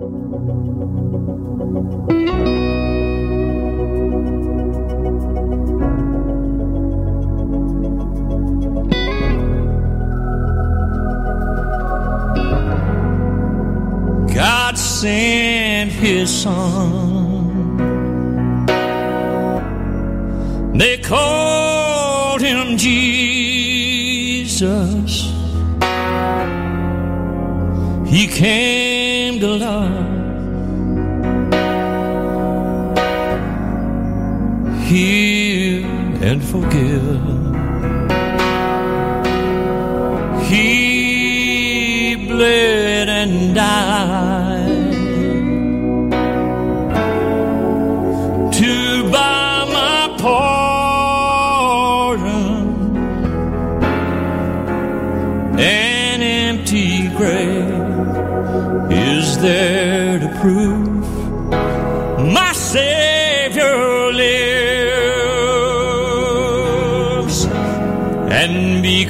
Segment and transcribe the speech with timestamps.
[0.00, 0.08] God
[14.78, 17.76] sent his son.
[20.78, 23.74] They called him Jesus.
[28.06, 28.69] He came.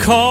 [0.01, 0.30] call.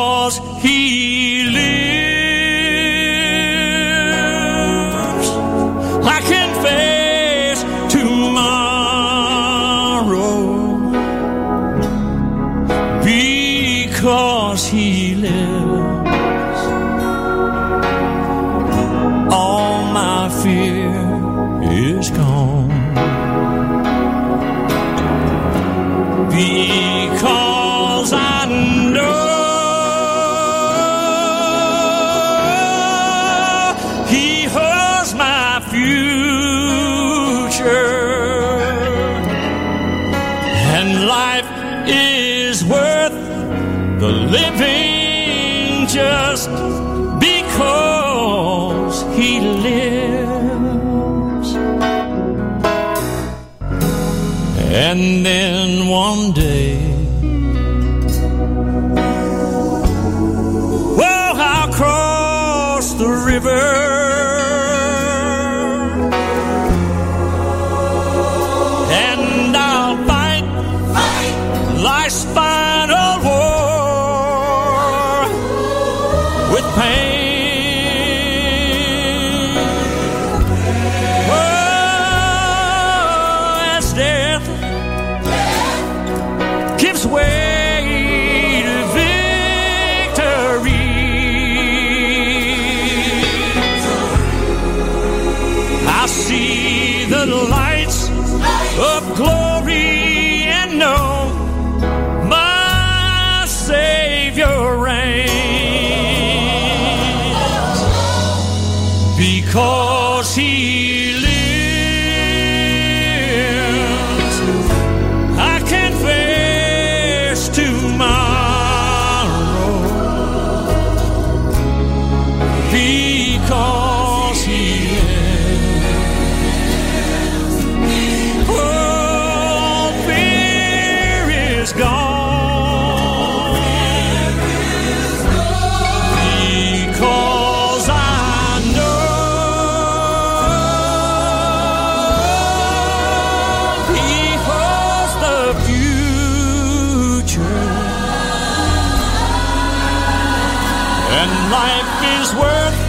[151.69, 152.79] life is worth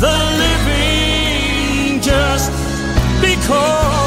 [0.00, 2.52] the living just
[3.22, 4.05] because.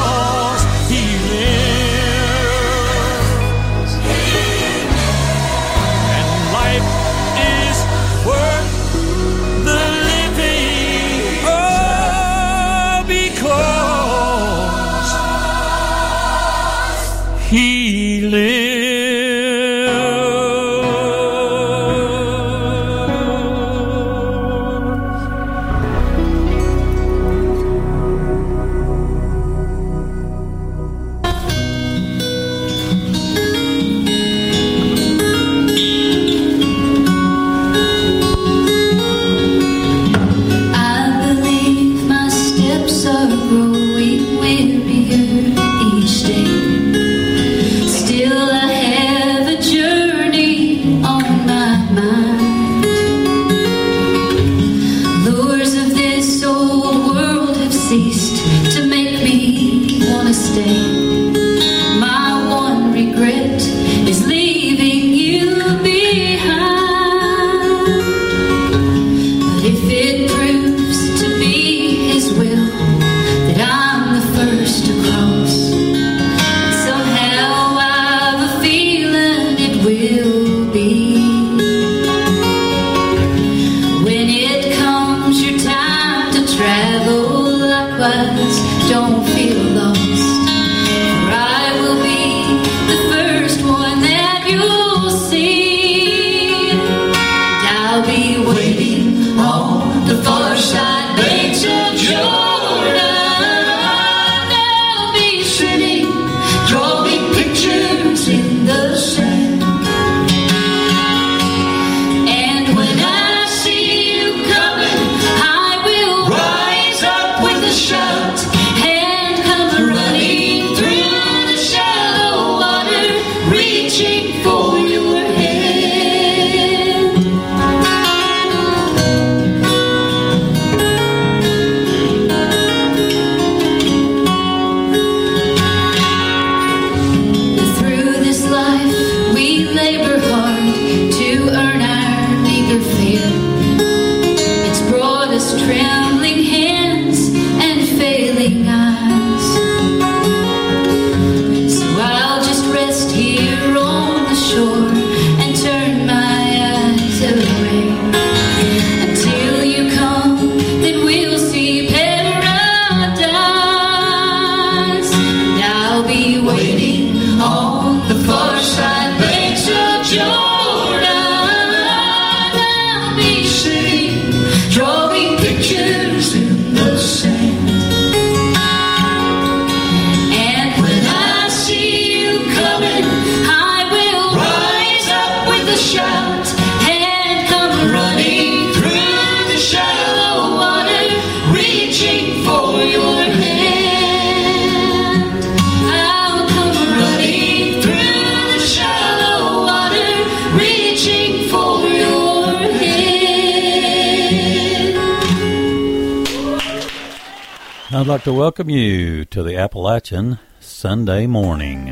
[208.10, 211.89] Like to welcome you to the Appalachian Sunday morning.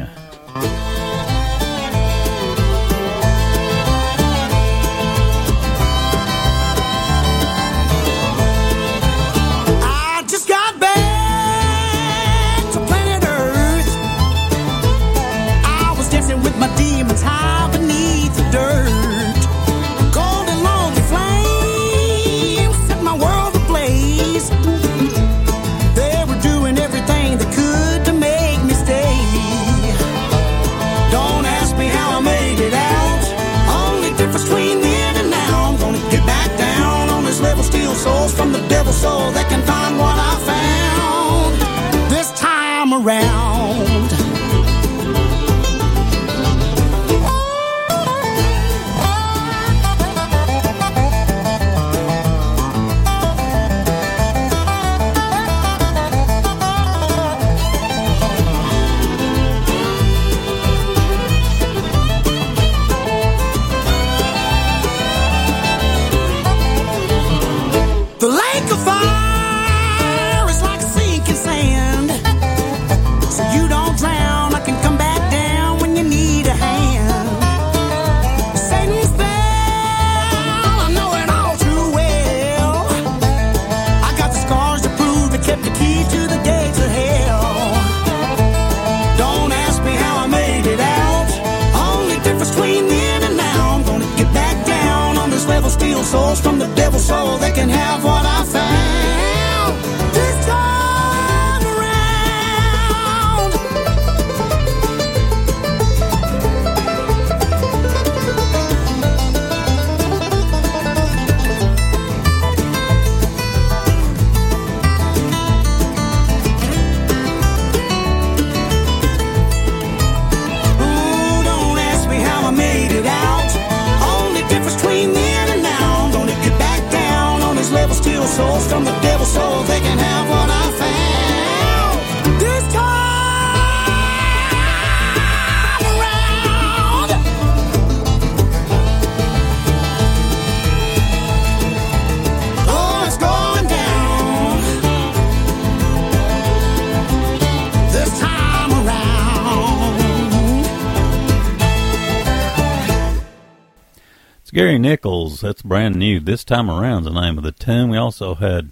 [154.58, 156.20] Gary Nichols, that's brand new.
[156.20, 157.90] This time around, the name of the tune.
[157.90, 158.72] We also had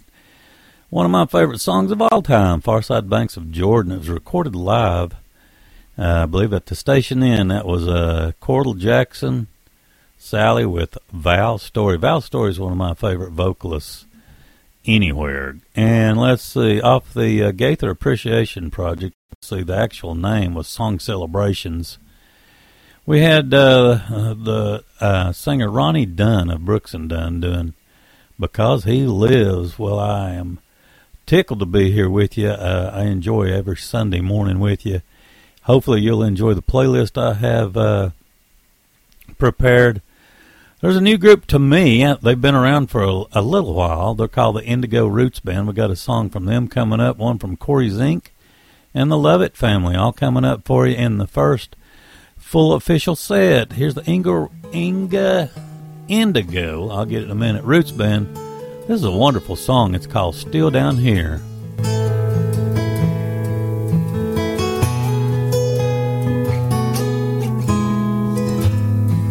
[0.90, 3.92] one of my favorite songs of all time, Farside Banks of Jordan.
[3.92, 5.12] It was recorded live,
[5.96, 7.46] uh, I believe, at the Station Inn.
[7.46, 9.46] That was uh, Cordle Jackson,
[10.18, 11.98] Salley with Val Storey.
[11.98, 14.06] Val Storey is one of my favorite vocalists
[14.86, 15.58] anywhere.
[15.76, 20.98] And let's see, off the uh, Gaither Appreciation Project, see, the actual name was Song
[20.98, 21.98] Celebrations.
[23.06, 27.74] We had uh, the uh, singer Ronnie Dunn of Brooks and Dunn doing
[28.38, 29.78] Because He Lives.
[29.78, 30.58] Well, I am
[31.24, 32.48] tickled to be here with you.
[32.48, 35.02] Uh, I enjoy every Sunday morning with you.
[35.62, 38.10] Hopefully, you'll enjoy the playlist I have uh,
[39.38, 40.02] prepared.
[40.80, 42.12] There's a new group to me.
[42.20, 44.16] They've been around for a, a, little while.
[44.16, 45.68] They're called the Indigo Roots Band.
[45.68, 48.34] We got a song from them coming up, one from Corey Zink
[48.92, 51.76] and the Lovett family, all coming up for you in the first
[52.46, 53.72] full official set.
[53.72, 55.50] Here's the Inga, Inga
[56.06, 56.88] Indigo.
[56.90, 57.64] I'll get it in a minute.
[57.64, 58.34] Roots Band.
[58.86, 59.96] This is a wonderful song.
[59.96, 61.40] It's called Still Down Here.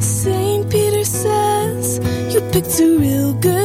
[0.02, 0.70] St.
[0.70, 2.00] Peter says
[2.34, 3.65] you picked a real good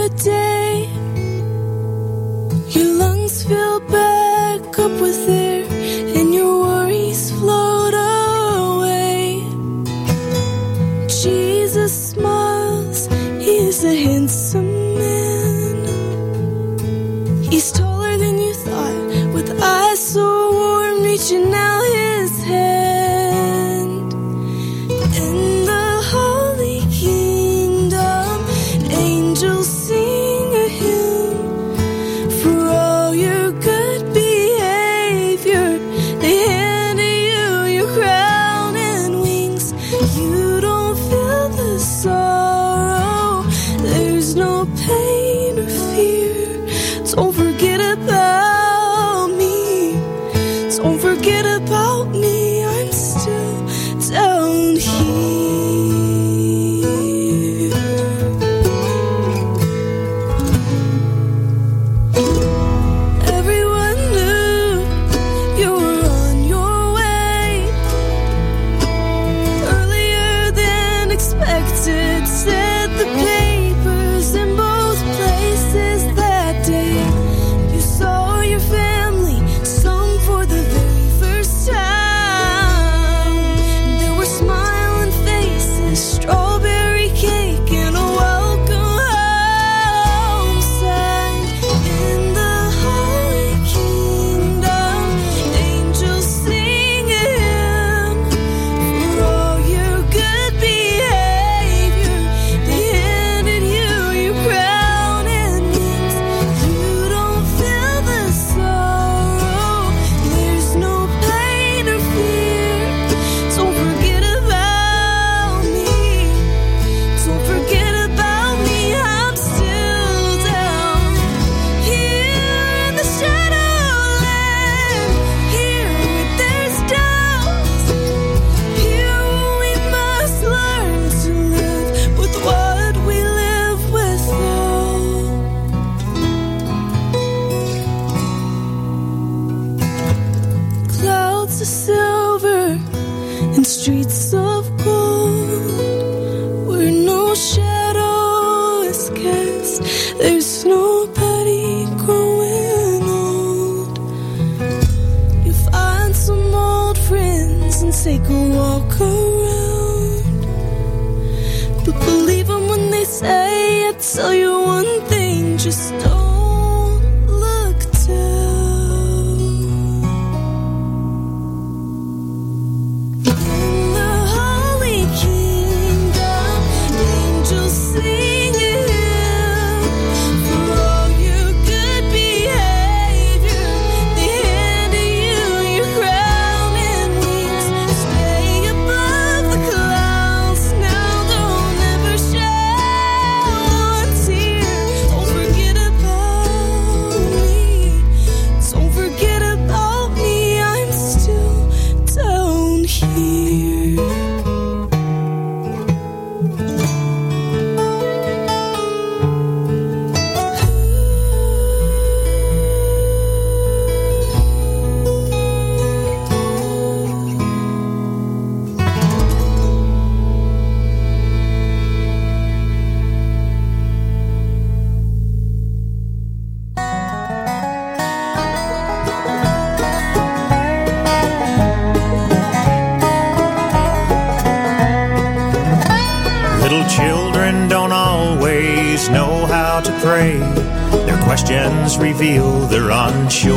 [241.31, 243.55] questions reveal they're unsure.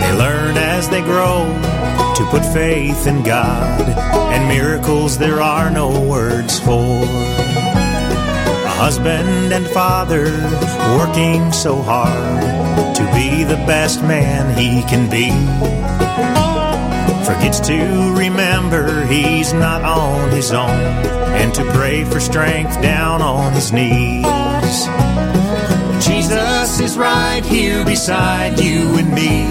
[0.00, 1.46] They learn as they grow
[2.14, 3.80] to put faith in God,
[4.32, 7.02] and miracles there are no words for.
[8.62, 10.26] A husband and father
[10.96, 15.30] working so hard to be the best man he can be.
[17.26, 20.70] Forgets to remember he's not on his own
[21.40, 24.29] and to pray for strength down on his knees.
[27.00, 29.46] Right here beside you and me,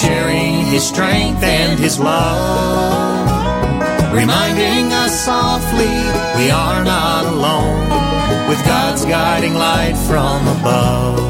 [0.00, 5.86] sharing his strength and his love, reminding us softly
[6.36, 7.88] we are not alone
[8.48, 11.20] with God's guiding light from above.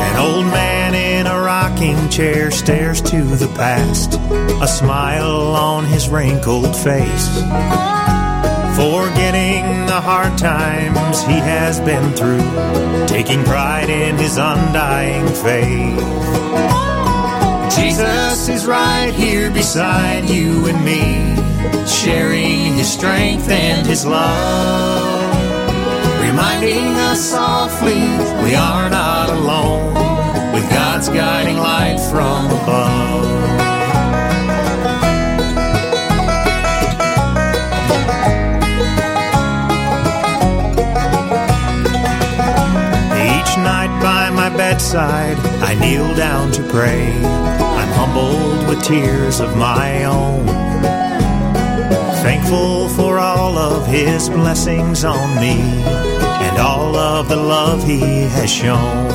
[0.00, 4.18] An old man in a rocking chair stares to the past,
[4.62, 7.28] a smile on his wrinkled face.
[8.76, 15.98] Forgetting the hard times he has been through, taking pride in his undying faith.
[17.74, 21.36] Jesus is right here beside you and me,
[21.86, 25.32] sharing his strength and his love,
[26.20, 28.02] reminding us softly
[28.44, 29.94] we are not alone
[30.52, 33.39] with God's guiding light from above.
[44.80, 47.12] Bedside, I kneel down to pray.
[47.12, 50.46] I'm humbled with tears of my own.
[52.24, 55.60] Thankful for all of his blessings on me
[56.46, 58.00] and all of the love he
[58.36, 59.10] has shown.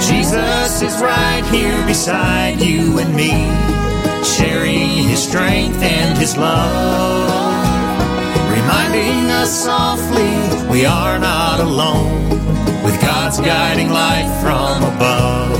[0.00, 3.32] Jesus is right here beside you and me,
[4.24, 7.50] sharing his strength and his love
[8.50, 10.32] reminding us softly
[10.70, 12.59] we are not alone
[12.90, 15.50] with God's guiding light from above.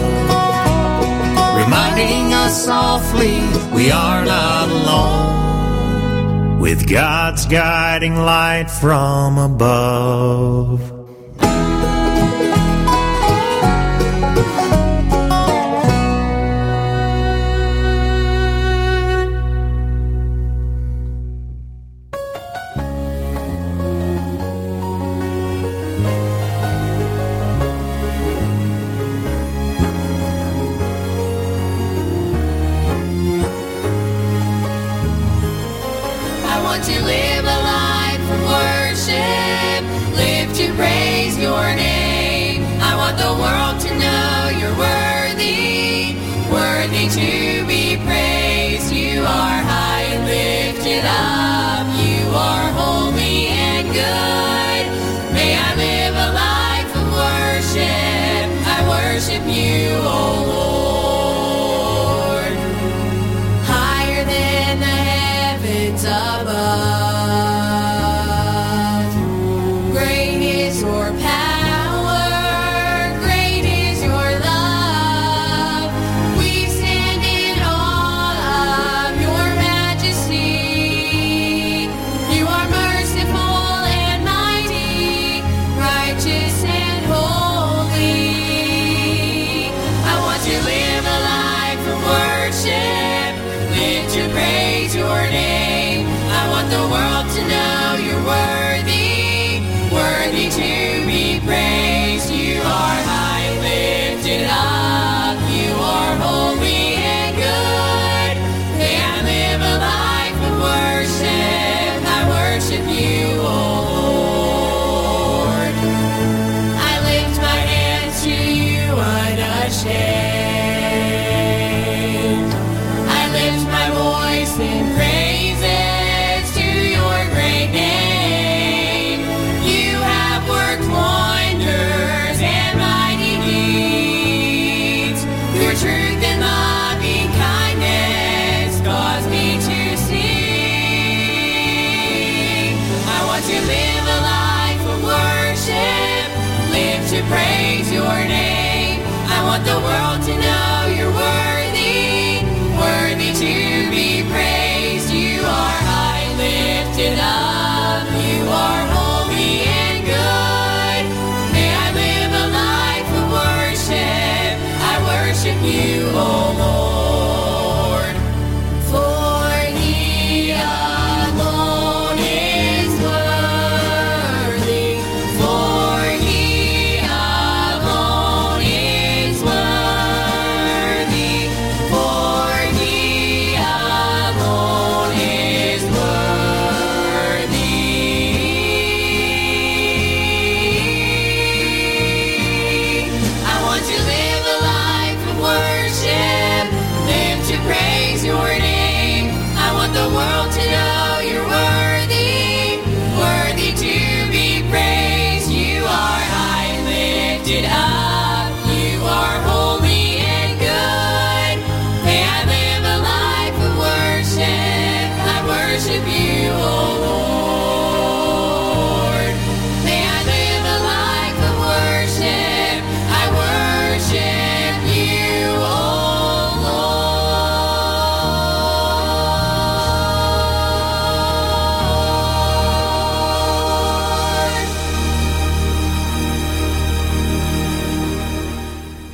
[1.57, 3.41] Reminding us softly
[3.73, 11.00] we are not alone with God's guiding light from above.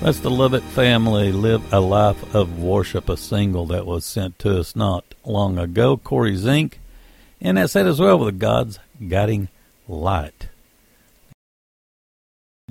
[0.07, 4.61] That's the Lovett family live a life of worship, a single that was sent to
[4.61, 5.97] us not long ago.
[5.97, 6.79] Corey Zink,
[7.41, 9.49] and that said as well with God's guiding
[9.89, 10.47] light.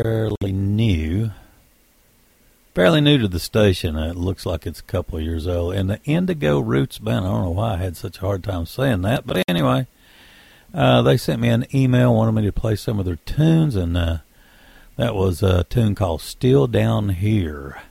[0.02, 1.32] Fairly new,
[2.74, 3.98] fairly new to the station.
[3.98, 5.74] It looks like it's a couple of years old.
[5.74, 7.26] And the Indigo Roots band.
[7.26, 9.88] I don't know why I had such a hard time saying that, but anyway,
[10.74, 13.98] uh, they sent me an email, wanted me to play some of their tunes, and
[13.98, 14.18] uh,
[14.98, 17.82] that was a tune called Still Down Here.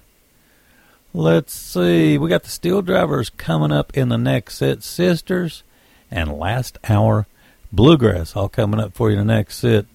[1.12, 2.18] Let's see.
[2.18, 4.82] We got the SteelDrivers coming up in the next set.
[4.82, 5.62] Sisters
[6.10, 7.26] and Last Hour
[7.72, 9.86] Bluegrass all coming up for you in the next set.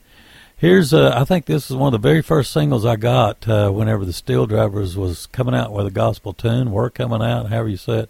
[0.55, 3.71] Here's, uh, I think this is one of the very first singles I got uh,
[3.71, 6.71] whenever the SteelDrivers was coming out with a gospel tune.
[6.71, 8.09] We're coming out, however you say it.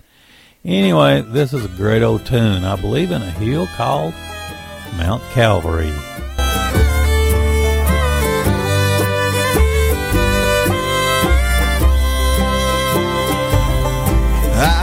[0.65, 2.65] Anyway, this is a great old tune.
[2.65, 4.13] I believe in a hill called
[4.97, 5.93] Mount Calvary.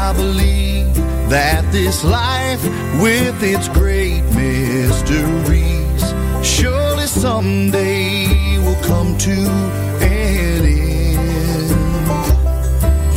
[0.07, 0.95] I believe
[1.31, 2.63] that this life
[3.03, 6.05] with its great mysteries
[6.47, 11.73] surely someday will come to an end.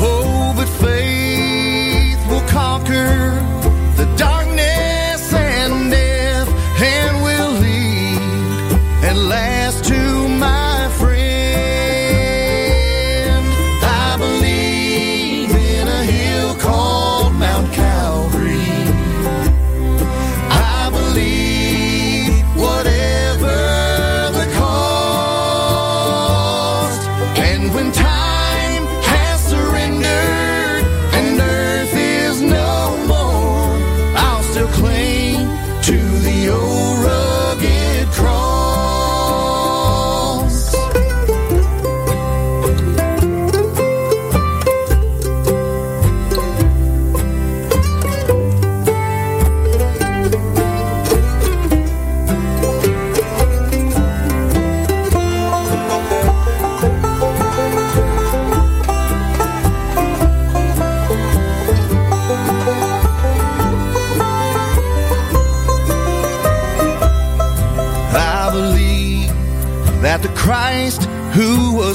[0.01, 3.37] Oh, but faith will conquer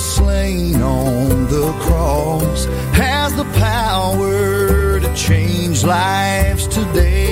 [0.04, 7.23] slain on the cross has the power to change lives today.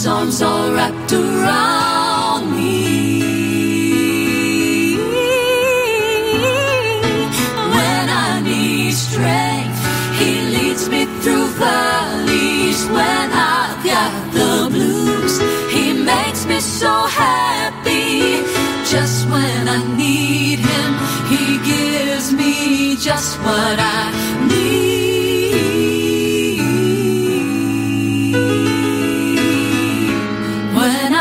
[0.00, 3.36] His arms all wrapped around me.
[7.74, 9.80] When I need strength,
[10.18, 12.80] he leads me through valleys.
[12.96, 15.34] When I've got the blues,
[15.74, 18.40] he makes me so happy.
[18.92, 20.90] Just when I need him,
[21.32, 24.49] he gives me just what I need.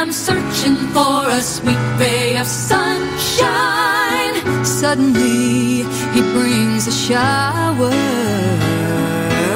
[0.01, 4.33] I'm searching for a sweet ray of sunshine.
[4.63, 5.83] Suddenly,
[6.13, 7.91] he brings a shower.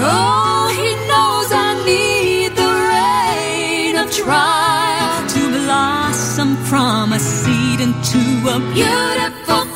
[0.04, 8.20] Oh, he knows I need the rain of trial to blossom from a seed into
[8.50, 9.73] a beautiful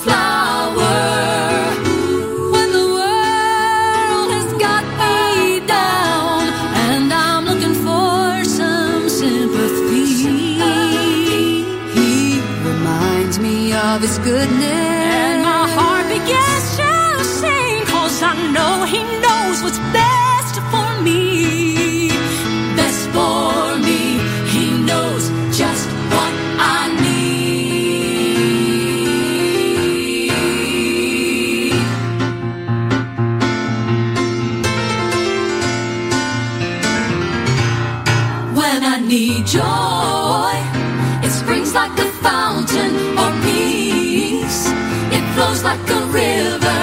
[46.18, 46.80] river.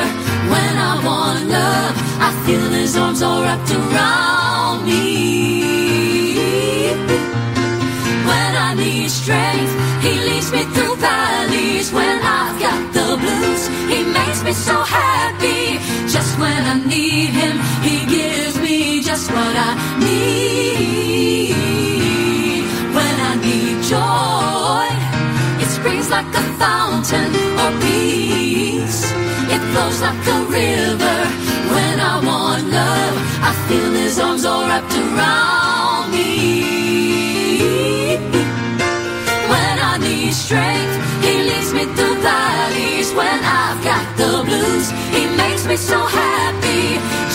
[0.53, 1.95] When I want love,
[2.27, 5.05] I feel his arms all wrapped around me.
[8.31, 9.73] When I need strength,
[10.05, 11.89] he leads me through valleys.
[11.99, 15.65] When I've got the blues, he makes me so happy.
[16.15, 17.57] Just when I need him,
[17.89, 18.77] he gives me
[19.09, 19.73] just what I
[20.07, 21.55] need.
[22.99, 24.87] When I need joy,
[25.63, 27.44] it springs like a fountain
[29.75, 31.19] flows like a river.
[31.75, 33.17] When I want love,
[33.51, 36.33] I feel his arms all wrapped around me.
[39.53, 40.95] When I need strength,
[41.27, 43.09] he leads me through valleys.
[43.19, 46.87] When I've got the blues, he makes me so happy.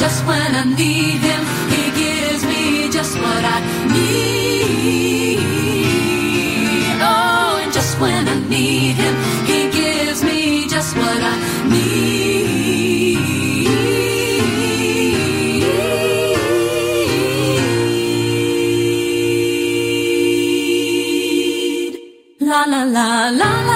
[0.01, 1.41] Just when I need him,
[1.73, 2.61] he gives me
[2.97, 3.57] just what I
[3.95, 5.39] need.
[7.11, 9.15] Oh, and just when I need him,
[9.51, 11.48] he gives me just what I need
[22.65, 23.68] la la la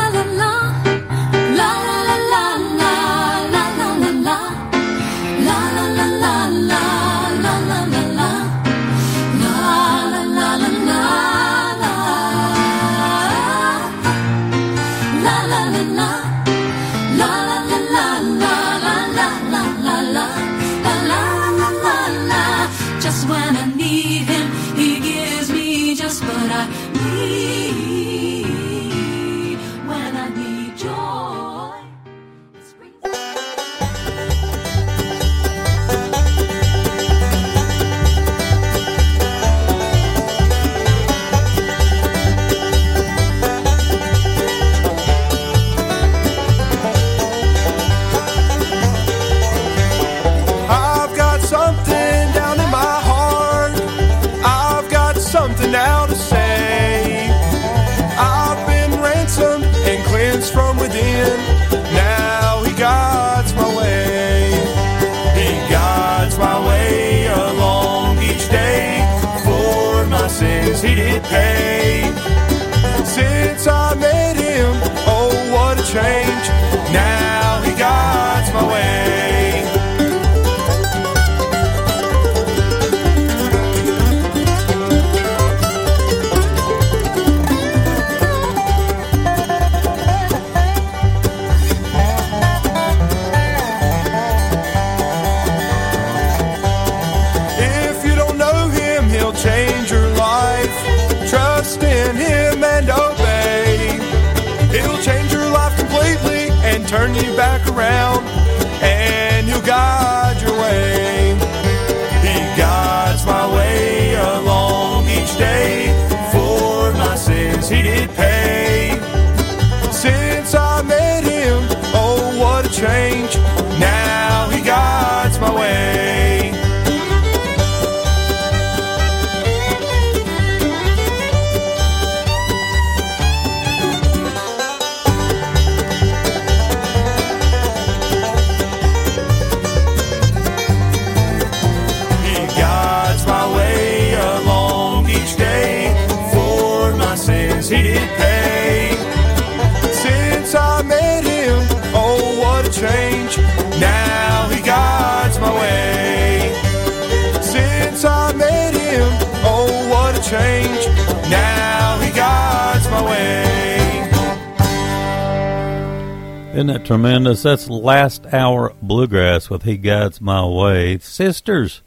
[166.53, 167.41] Isn't that tremendous?
[167.41, 170.99] That's Last Hour Bluegrass with He Guides My Way.
[170.99, 171.81] Sisters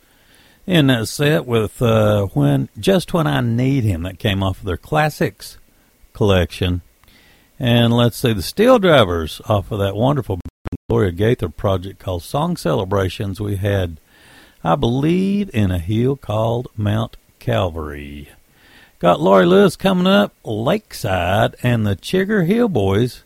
[0.67, 4.03] in that set with uh, when Just When I Need Him.
[4.03, 5.59] That came off of their Classics
[6.15, 6.83] collection.
[7.61, 10.41] And let's see, the SteelDrivers off of that wonderful
[10.91, 13.41] Gloria Gaither project called Song Celebrations.
[13.41, 14.01] We had,
[14.65, 18.31] I believe, in a hill called Mount Calvary.
[18.99, 23.23] Got Laurie Lewis coming up, Lakeside, and the Chigger Hill Boys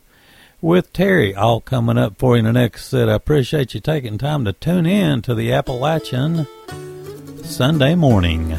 [0.60, 3.08] with Terri, all coming up for you in the next set.
[3.08, 6.46] I appreciate you taking time to tune in to the Appalachian
[7.42, 8.56] Sunday morning.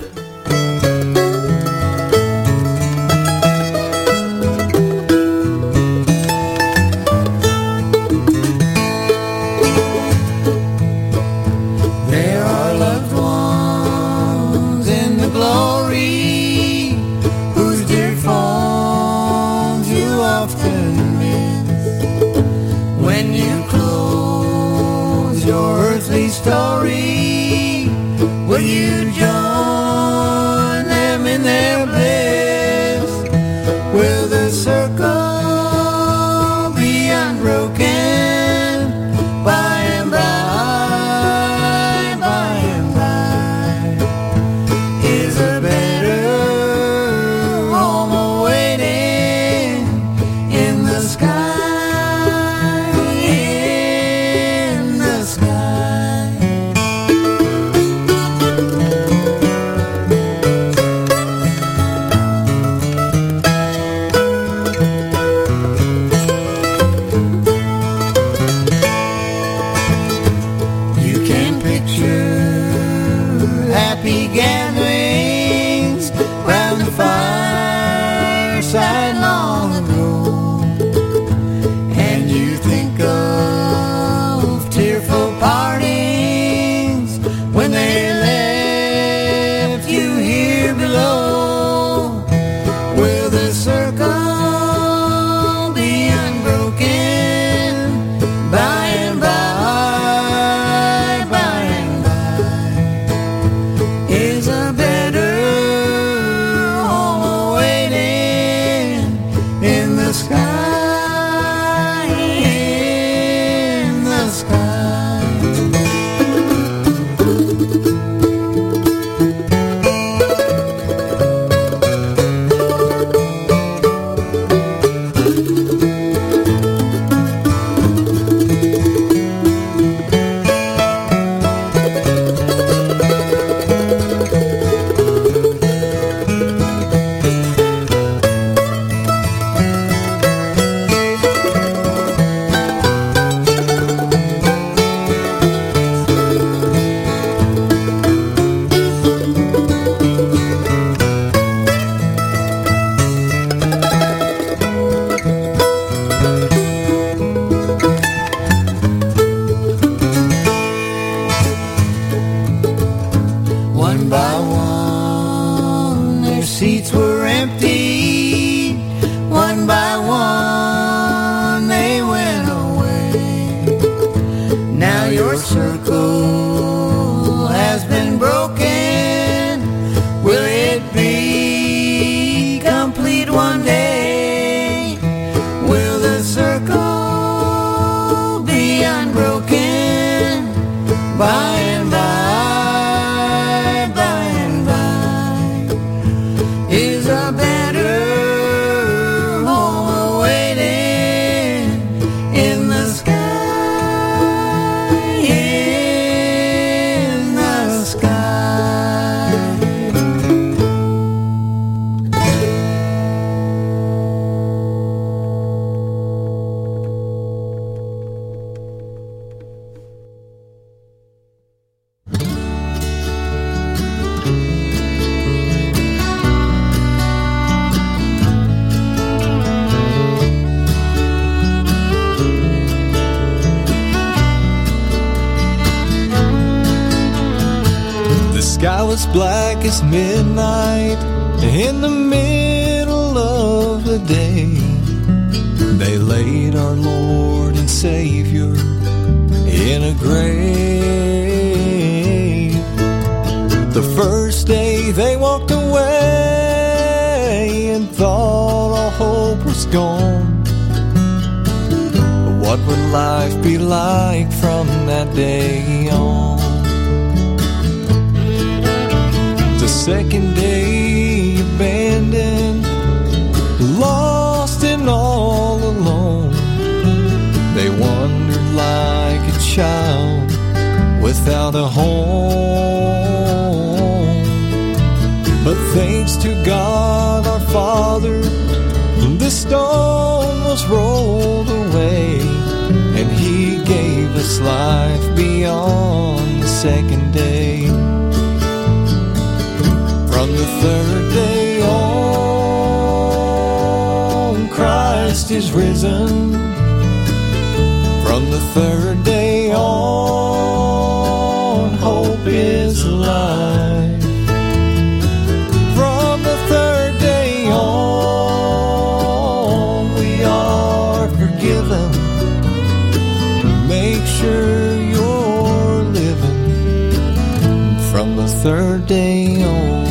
[328.44, 329.86] Third day on.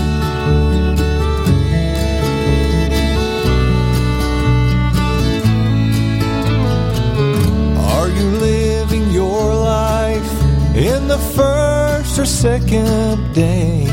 [7.79, 10.33] Are you living your life
[10.75, 13.87] in the first or second day?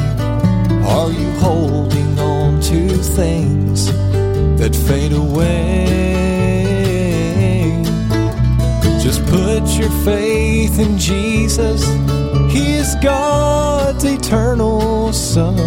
[0.88, 2.88] Are you holding on to
[3.20, 3.92] things
[4.60, 5.86] that fade away?
[9.04, 11.86] Just put your faith in Jesus.
[12.58, 15.60] He is God's eternal Son.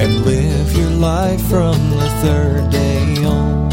[0.00, 3.70] And live your life from the third day on.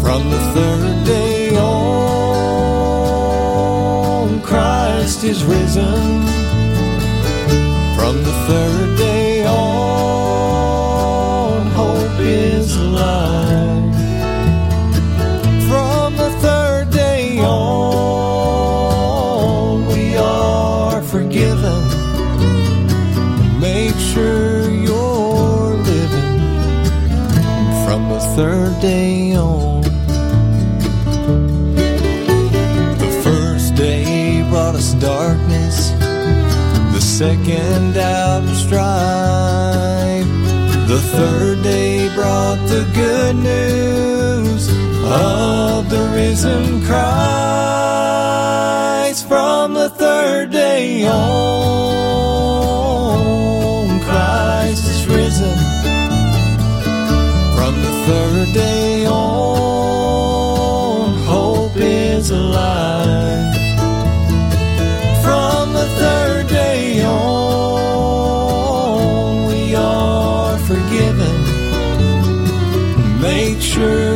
[0.00, 1.70] From the third day on,
[4.42, 6.26] Christ is risen.
[7.94, 10.19] From the third day on,
[28.40, 29.82] third day on.
[33.02, 35.90] The first day brought us darkness,
[36.94, 40.24] the second out of strife.
[40.88, 44.70] The third day brought the good news
[45.04, 47.20] of the risen Christ.
[49.28, 51.79] From the third day on,
[58.10, 59.94] Third day on,
[61.34, 63.54] hope is alive.
[65.24, 67.86] From the third day on,
[69.46, 71.38] we are forgiven.
[73.20, 74.09] Make sure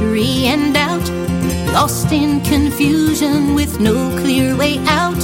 [0.00, 1.08] mystery and doubt.
[1.72, 5.22] Lost in confusion with no clear way out.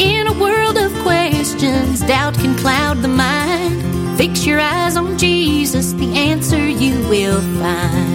[0.00, 4.16] In a world of questions, doubt can cloud the mind.
[4.16, 8.11] Fix your eyes on Jesus, the answer you will find.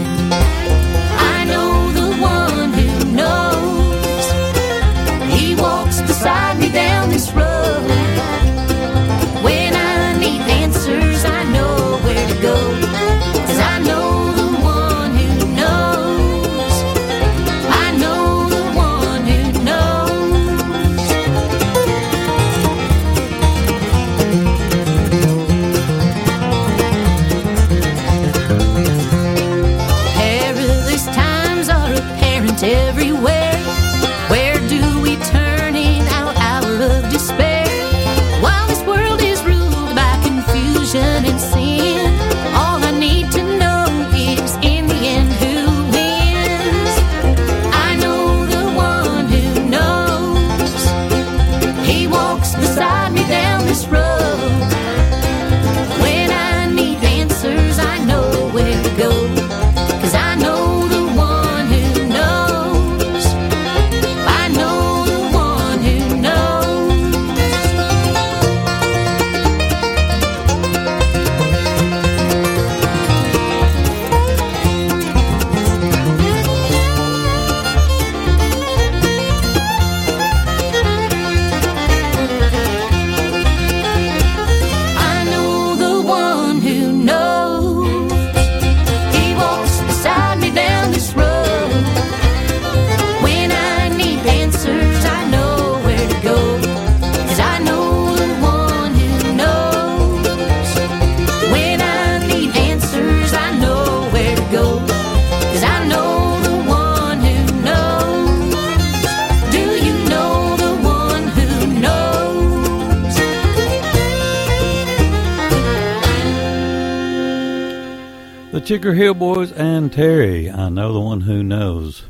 [118.87, 120.49] Chigger Hill Boys and Terri.
[120.49, 122.05] I know the one who knows.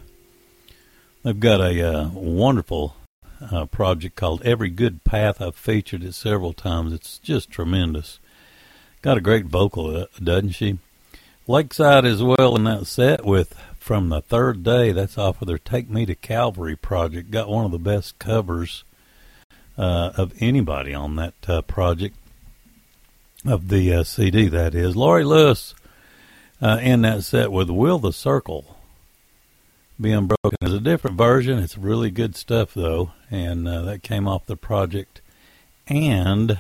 [1.24, 2.96] They've got a uh, wonderful
[3.42, 5.42] uh, project called Every Good Path.
[5.42, 6.94] I've featured it several times.
[6.94, 8.20] It's just tremendous.
[9.02, 10.78] Got a great vocal, uh, doesn't she?
[11.48, 14.92] Lakeside as well in that set with From the Third Day.
[14.92, 17.32] That's off of their Take Me to Calvary project.
[17.32, 18.84] Got one of the best covers
[19.80, 22.16] uh, of anybody on that uh, project
[23.48, 24.48] of the uh, CD.
[24.48, 25.74] That is Laurie Lewis
[26.62, 28.78] uh, in that set with Will the Circle
[30.00, 30.58] be unbroken.
[30.62, 31.60] It's a different version.
[31.60, 35.22] It's really good stuff though, and uh, that came off the project.
[35.88, 36.60] And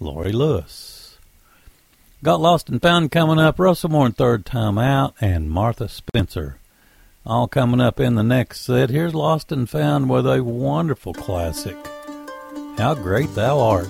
[0.00, 1.18] Laurie Lewis
[2.22, 3.58] got lost and found coming up.
[3.58, 6.58] Russell Moore IIIrd Tyme Out, and Martha Spencer.
[7.26, 8.90] All coming up in the next set.
[8.90, 11.76] Here's Lost and Found with a wonderful classic.
[12.78, 13.88] How great thou art.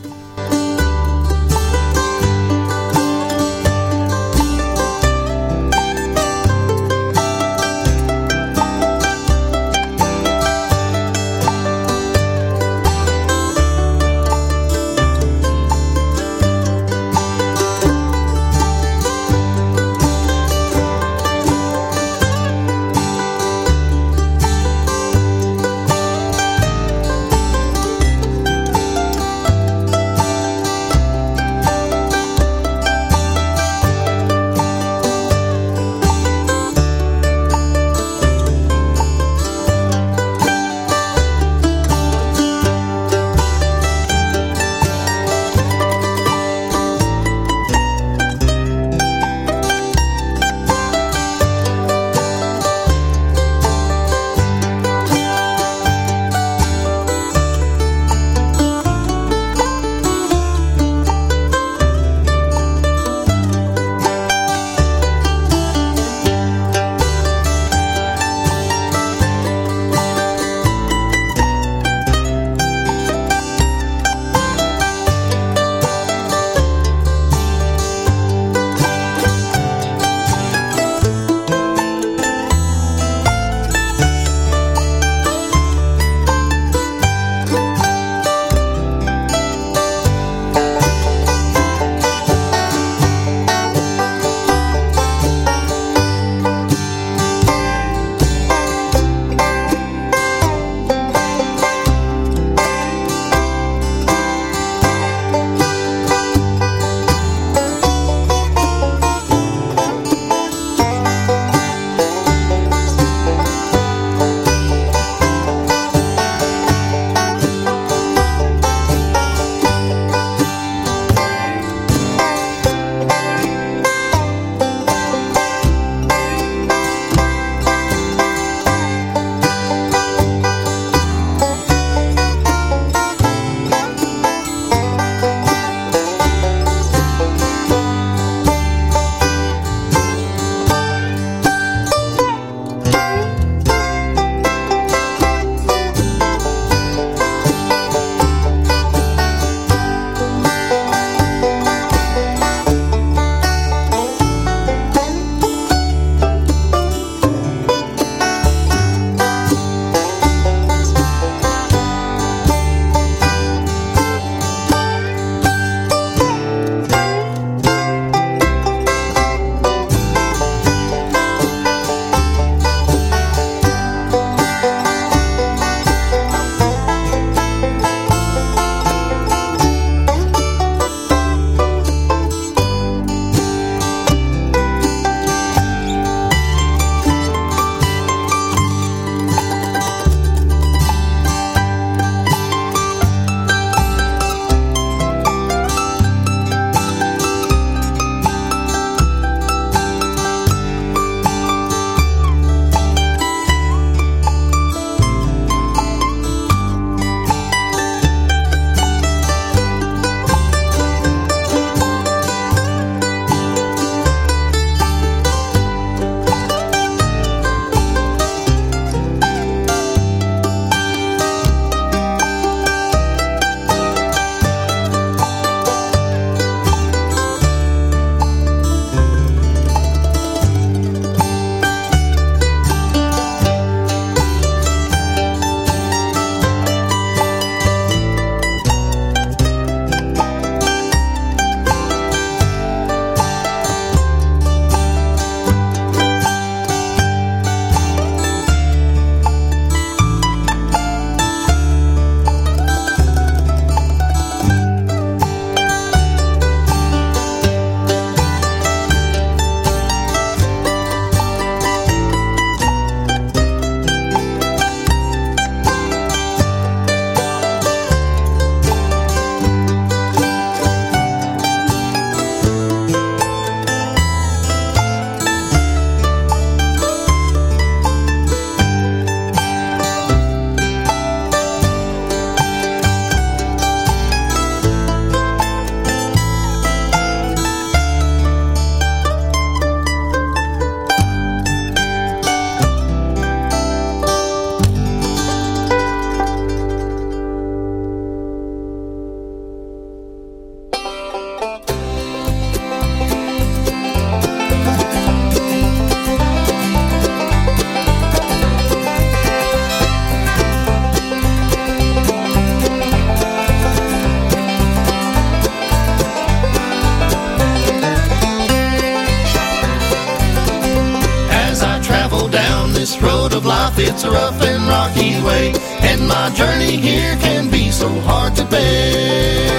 [322.89, 325.53] This road of life, it's a rough and rocky way.
[325.83, 329.51] And my journey here can be so hard to bear.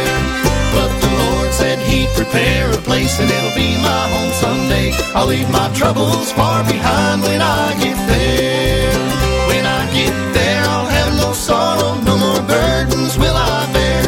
[0.74, 4.90] But the Lord said He'd prepare a place and it'll be my home someday.
[5.14, 8.98] I'll leave my troubles far behind when I get there.
[9.52, 14.04] When I get there, I'll have no sorrow, no more burdens will I bear.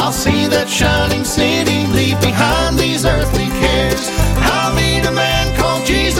[0.00, 4.04] I'll see that shining city, leave behind these earthly cares.
[4.52, 5.37] I'll meet a man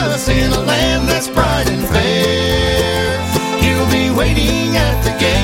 [0.09, 3.21] Jesus in a land that's bright and fair.
[3.61, 5.38] He'll be waiting at the gate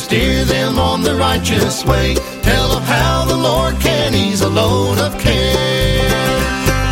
[0.00, 2.14] steer them on the righteous way.
[2.42, 6.08] Tell them how the Lord can ease a load of care.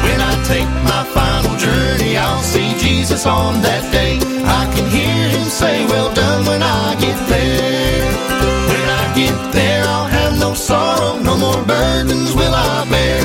[0.05, 4.21] When I take my final journey, I'll see Jesus on that day.
[4.61, 8.09] I can hear him say, Well done when I get there.
[8.73, 13.23] When I get there, I'll have no sorrow, no more burdens will I bear.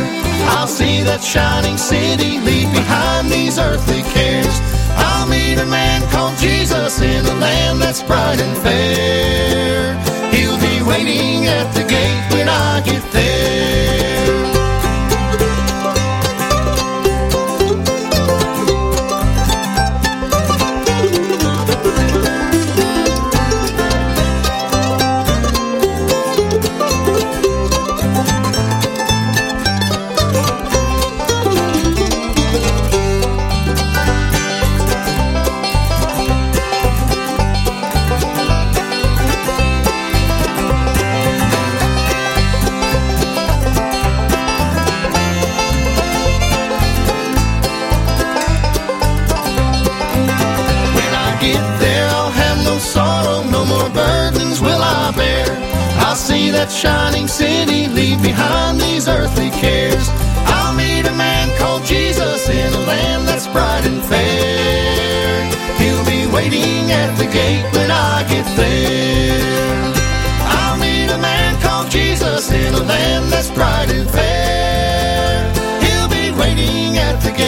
[0.56, 4.73] I'll see that shining city, leave behind these earthly cares.
[5.24, 9.96] I'll meet a man called Jesus in a land that's bright and fair.
[10.34, 13.33] He'll be waiting at the gate when I get there.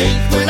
[0.05, 0.44] At the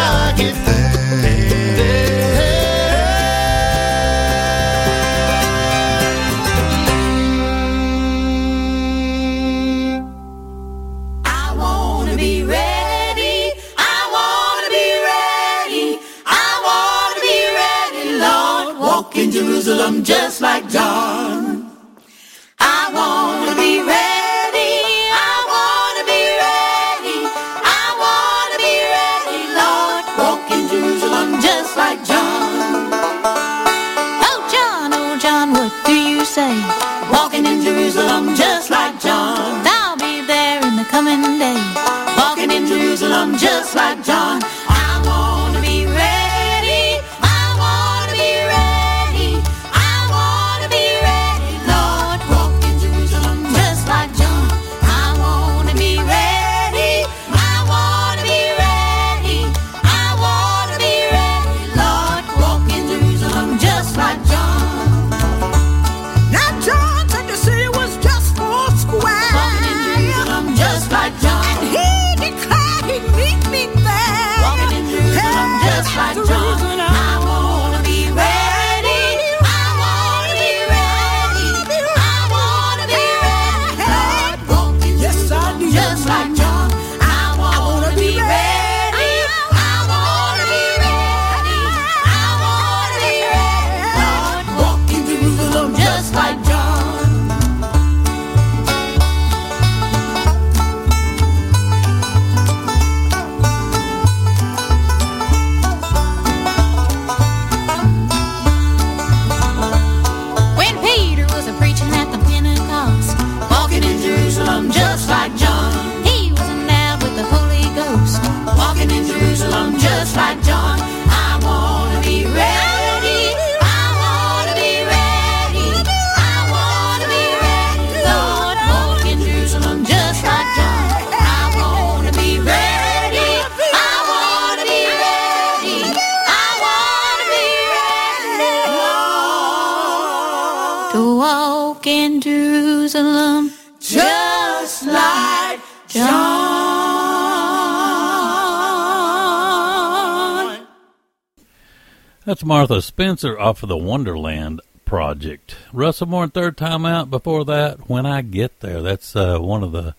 [152.45, 155.55] Martha Spencer off of the Wonderland Project.
[155.73, 157.09] Russell Moore, IIIrd Tyme Out.
[157.09, 158.83] Before that, When I Get There.
[158.83, 159.95] That's uh, one of the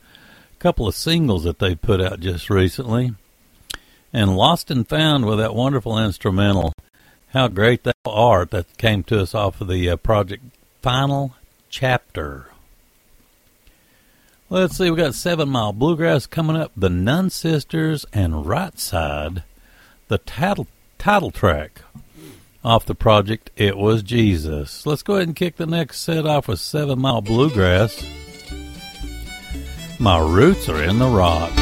[0.61, 3.15] couple of singles that they put out just recently.
[4.13, 6.73] And Lost and Found with that wonderful instrumental.
[7.31, 10.45] How great Thou art that came to us off of the uh, project
[10.83, 11.35] Final
[11.69, 12.47] Chapter.
[14.49, 19.43] Let's see, we got Seven Mile Bluegrass coming up, the Nunn Sisters, and Right Side,
[20.07, 21.83] the title, title track
[22.67, 24.85] off the project It Was Jesus.
[24.85, 28.05] Let's go ahead and kick the next set off with Seven Mile Bluegrass.
[30.01, 31.53] My roots are in the rock.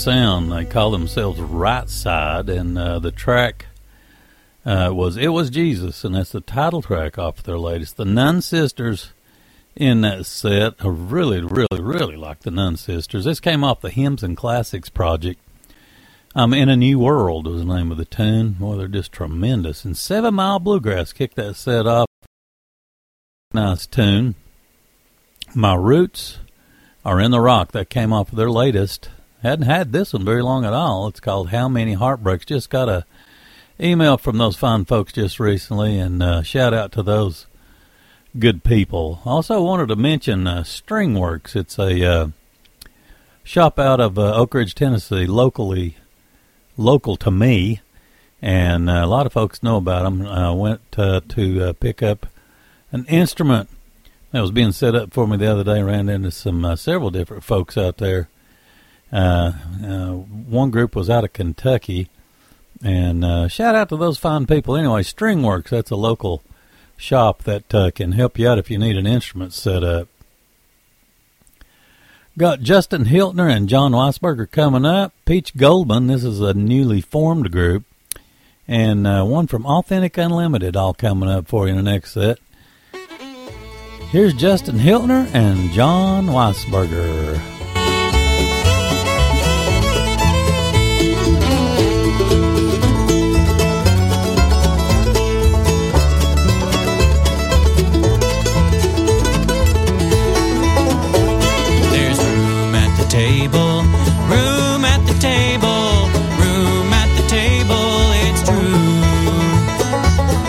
[0.00, 0.50] Sound.
[0.50, 3.66] They call themselves Right Side, and uh, the track
[4.64, 7.98] uh, was "It Was Jesus," and that's the title track off their latest.
[7.98, 9.12] The Nunn Sisters
[9.76, 13.26] in that set, I really, really, really like the Nunn Sisters.
[13.26, 15.38] This came off the Hymns and Classics project.
[16.34, 18.52] I'm um, in a New World was the name of the tune.
[18.52, 19.84] Boy, they're just tremendous.
[19.84, 22.06] And Seven Mile Bluegrass kicked that set off.
[23.52, 24.34] Nice tune.
[25.54, 26.38] My Roots
[27.04, 27.72] are in the Rock.
[27.72, 29.10] That came off of their latest.
[29.42, 31.08] Hadn't had this one very long at all.
[31.08, 32.44] It's called How Many Heartbreaks.
[32.44, 33.06] Just got a
[33.80, 37.46] email from those fine folks just recently, and uh, shout out to those
[38.38, 39.22] good people.
[39.24, 41.56] Also wanted to mention uh, Stringworks.
[41.56, 42.28] It's a uh,
[43.42, 45.96] shop out of uh, Oak Ridge, Tennessee, locally
[46.76, 47.80] local to me,
[48.42, 50.26] and uh, a lot of folks know about them.
[50.26, 52.26] I went uh, to uh, pick up
[52.92, 53.70] an instrument
[54.32, 55.82] that was being set up for me the other day.
[55.82, 58.28] Ran into some several different folks out there.
[59.12, 59.52] Uh,
[59.84, 62.08] uh, one group was out of Kentucky,
[62.82, 64.76] and uh, shout out to those fine people.
[64.76, 66.42] Anyway, Stringworks, that's a local
[66.96, 70.08] shop that uh, can help you out if you need an instrument set up.
[72.38, 75.12] Got Justin Hiltner and Jon Weisberger coming up.
[75.24, 77.84] Peach Goldman, this is a newly formed group.
[78.68, 82.38] And uh, one from Authentic Unlimited, all coming up for you in the next set.
[84.10, 87.59] Here's Justin Hiltner and Jon Weisberger.
[103.26, 103.82] Table,
[104.32, 106.08] room at the table,
[106.40, 107.92] room at the table,
[108.24, 108.86] it's true.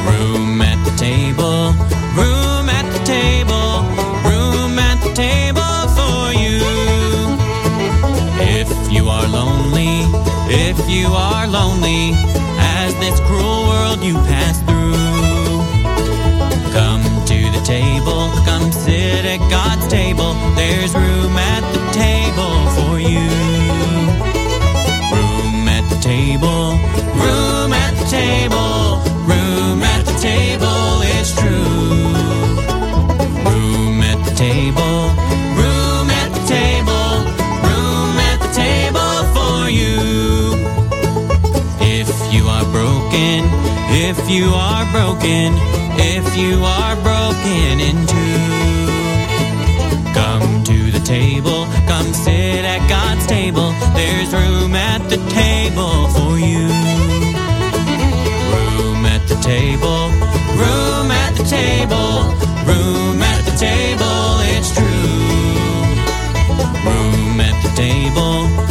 [0.07, 1.76] Room at the table,
[2.15, 3.72] room at the table,
[4.30, 6.63] room at the table for you.
[8.59, 10.07] If you are lonely,
[10.69, 12.13] if you are lonely,
[12.80, 14.95] as this cruel world you pass through.
[16.78, 20.32] Come to the table, come sit at God's table.
[20.55, 21.70] There's room at
[22.02, 23.30] table for you.
[25.16, 26.64] Room at the table,
[27.24, 28.97] room at the table,
[29.30, 30.86] room at the table,
[31.16, 31.99] it's true.
[33.49, 34.97] Room at the table,
[35.62, 37.10] room at the table,
[37.68, 39.97] room at the table for you.
[41.99, 43.39] If you are broken,
[44.08, 45.47] if you are broken,
[46.16, 48.61] if you are broken in two
[51.12, 51.68] table.
[51.89, 53.74] Come sit at God's table.
[53.97, 56.64] There's room at the table for you.
[58.55, 60.03] Room at the table.
[60.62, 62.12] Room at the table.
[62.64, 64.20] Room at the table.
[64.55, 65.12] It's true.
[66.88, 68.70] Room at the table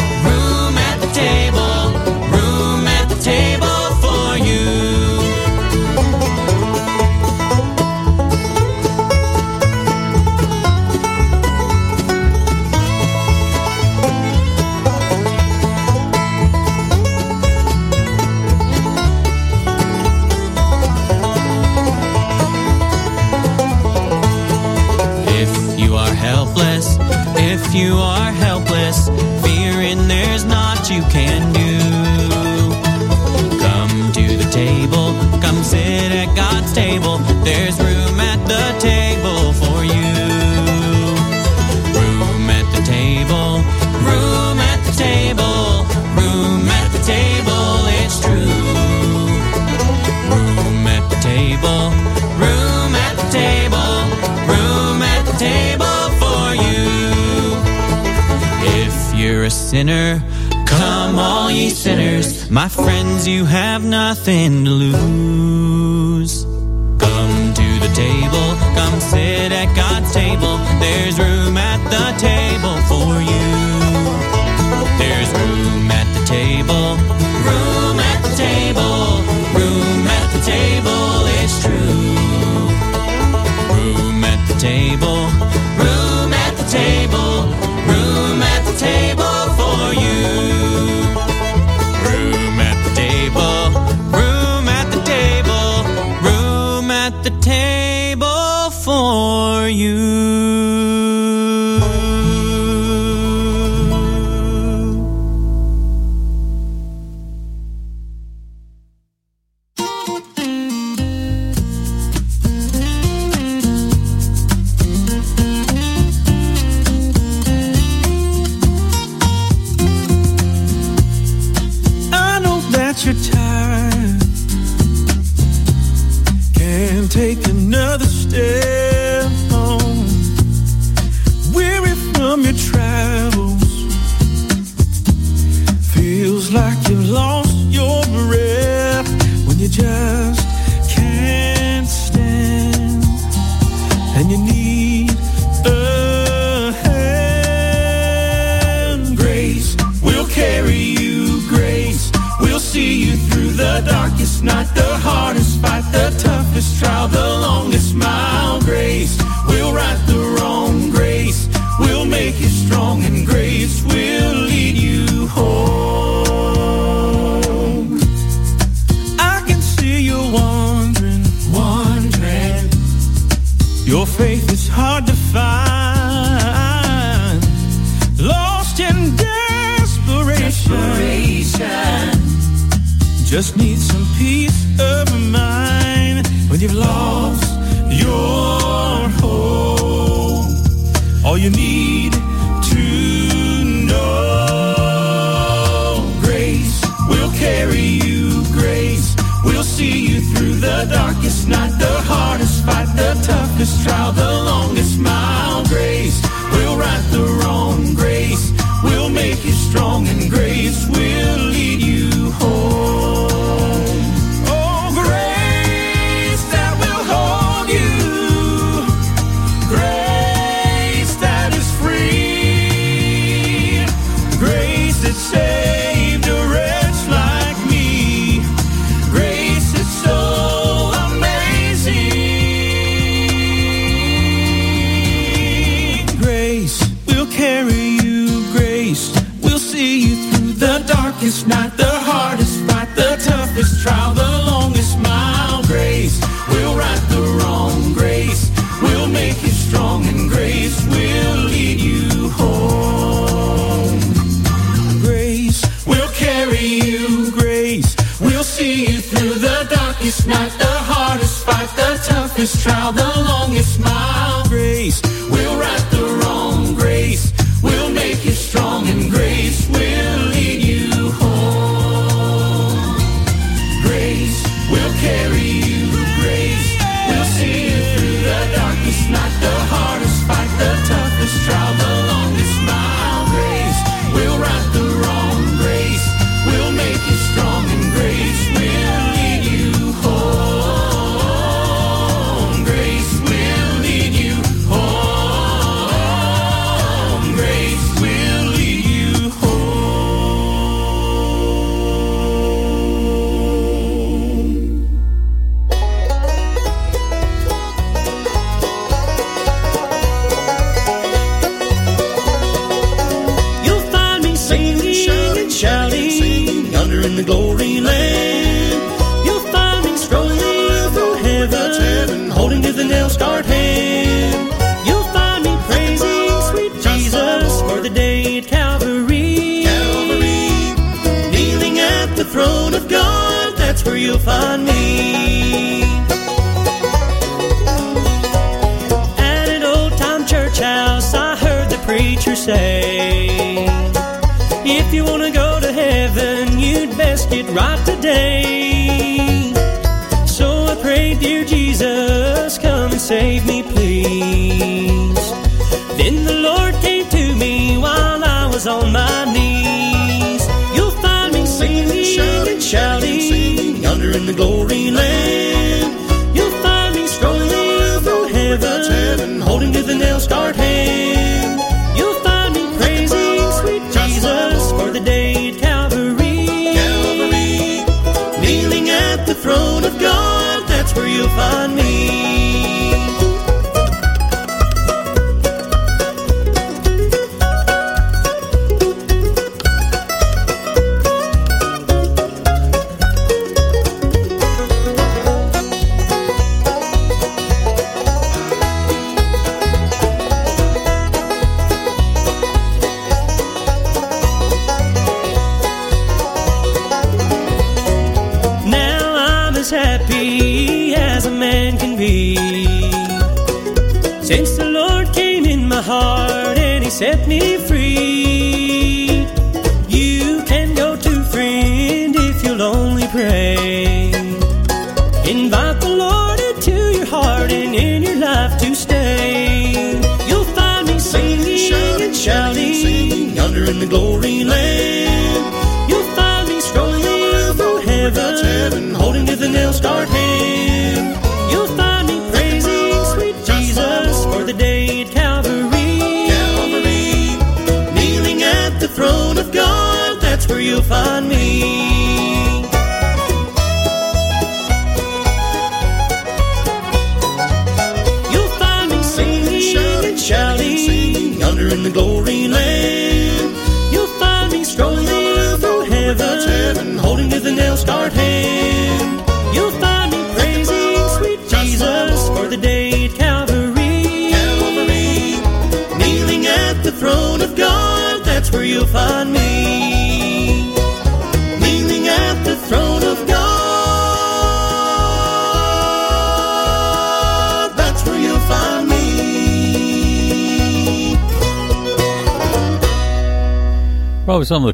[27.71, 29.09] if you are helpless,
[29.45, 31.79] fearing there's not you can do.
[33.61, 37.20] Come to the table, come sit at God's table
[59.71, 60.21] sinner.
[60.67, 66.43] Come, all ye sinners, my friends, you have nothing to lose.
[66.99, 70.57] Come to the table, come sit at God's table.
[70.81, 72.30] There's room at the table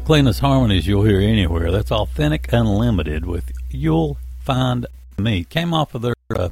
[0.07, 1.69] cleanest harmonies you'll hear anywhere.
[1.69, 4.85] That's Authentic Unlimited with You'll Find
[5.17, 5.43] Me.
[5.43, 6.47] Came off of their uh,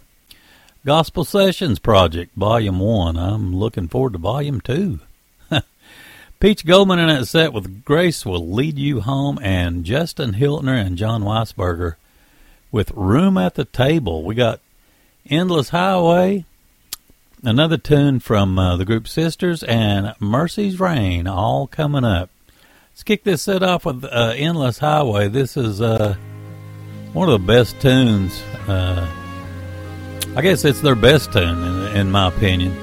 [0.86, 3.15] Gospel Sessions project, Volume 1.
[3.15, 4.99] I'm looking forward to Volume 2.
[6.41, 10.98] Peach Goldman in that set with Grace Will Lead You Home, and Justin Hiltner and
[10.98, 11.95] Jon Weisberger
[12.73, 14.23] with Room at the Table.
[14.23, 14.60] We got
[15.30, 16.44] Endless Highway,
[17.41, 22.30] another tune from uh, the group Sisters, and Mercy's Rain, all coming up.
[22.95, 25.27] Let's kick this set off with uh, Endless Highway.
[25.27, 26.15] This is uh,
[27.11, 28.41] one of the best tunes.
[28.69, 29.05] Uh,
[30.34, 32.73] I guess it's their best tune, in, in my opinion,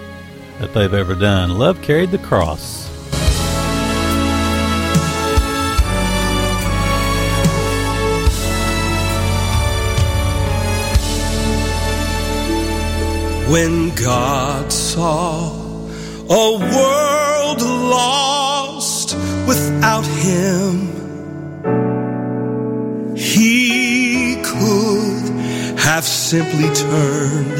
[0.59, 1.59] that they've ever done.
[1.59, 2.90] Love Carried the Cross.
[13.51, 15.55] When God saw
[16.28, 18.22] a world lost
[19.53, 20.73] without Him,
[23.15, 25.24] He could
[25.89, 27.59] have simply turned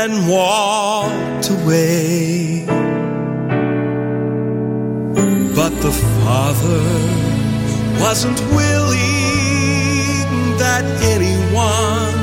[0.00, 2.66] and walked away.
[5.58, 6.84] But the Father
[8.04, 10.26] wasn't willing
[10.64, 10.84] that
[11.14, 12.18] anyone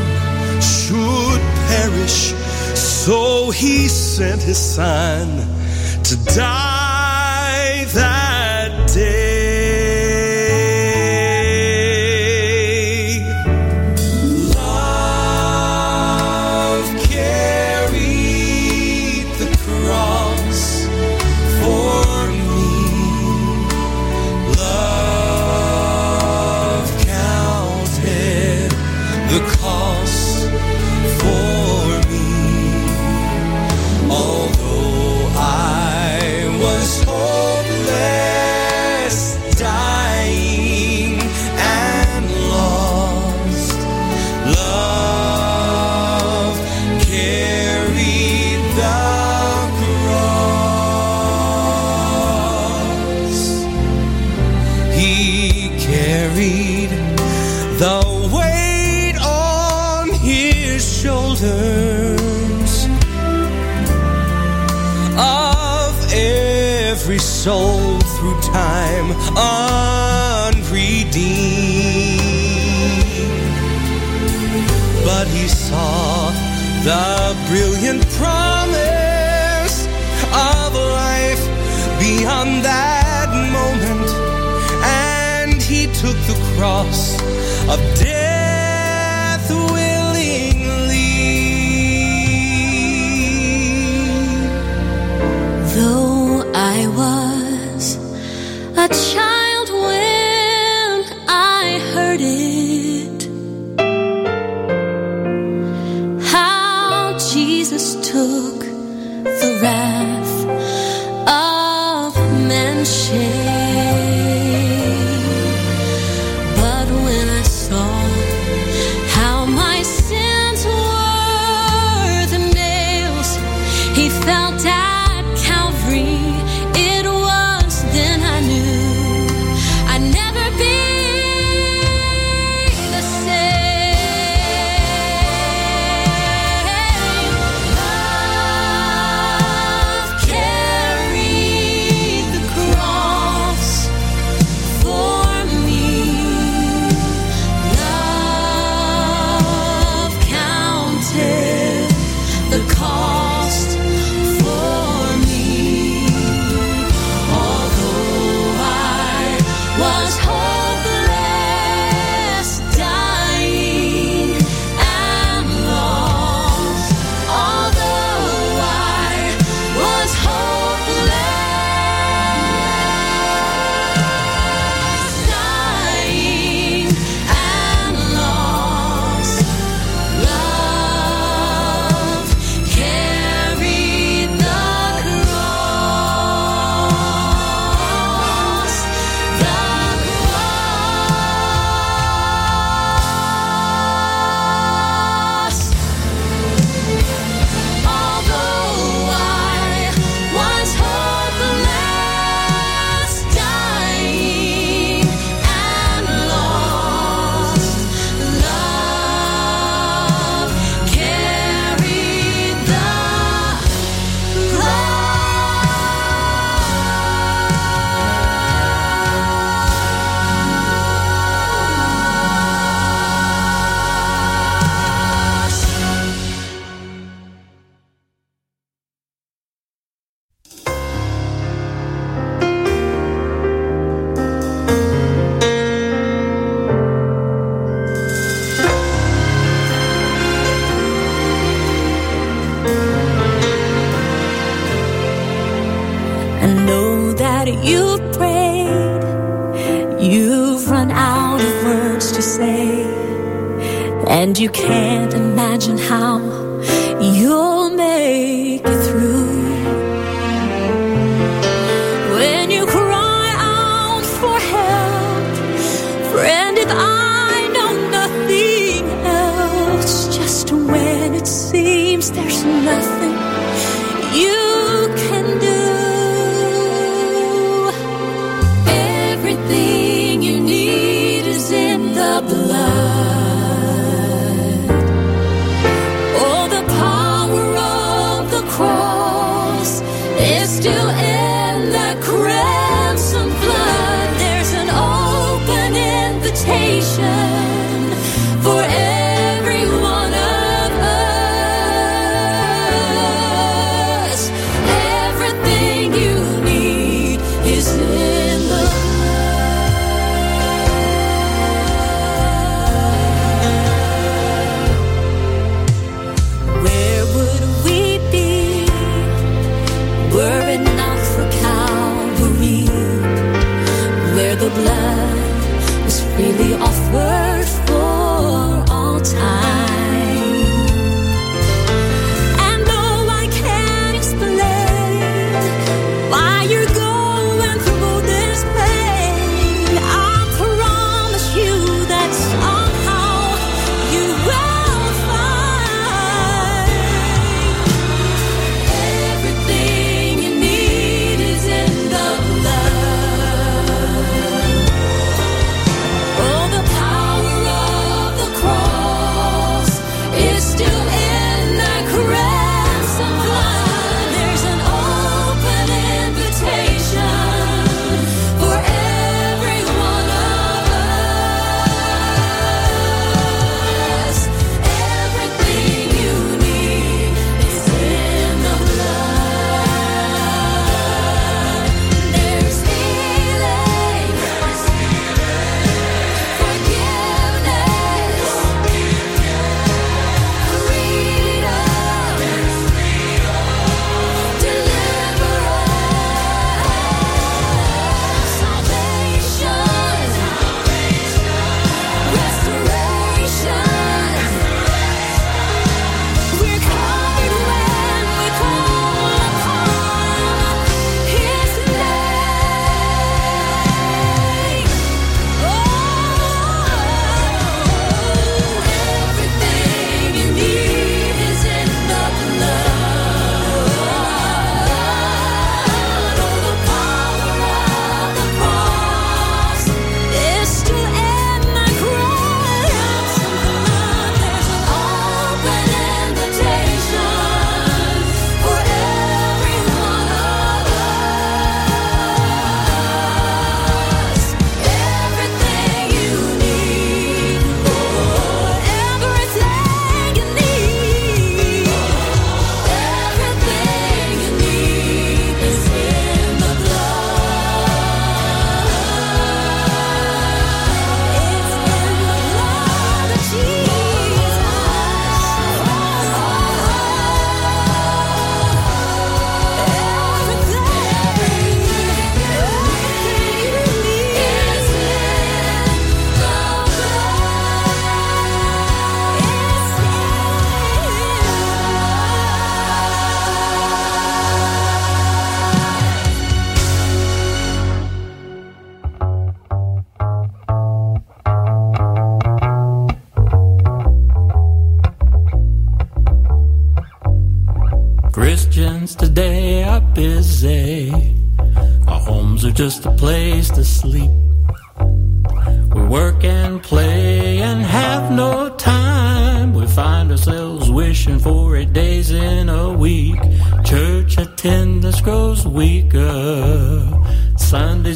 [0.62, 1.42] should
[1.72, 2.20] perish.
[2.76, 5.28] So he sent his son
[6.04, 8.27] to die that
[67.48, 69.08] soul through time
[69.38, 70.68] unredeemed.
[75.06, 76.32] But he saw
[76.84, 79.78] the brilliant promise
[80.52, 81.44] of life
[82.02, 84.10] beyond that moment,
[84.84, 87.17] and he took the cross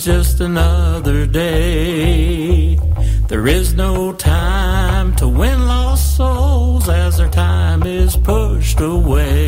[0.02, 2.76] Just another day.
[3.28, 9.41] There is no time to win lost souls as their time is pushed away.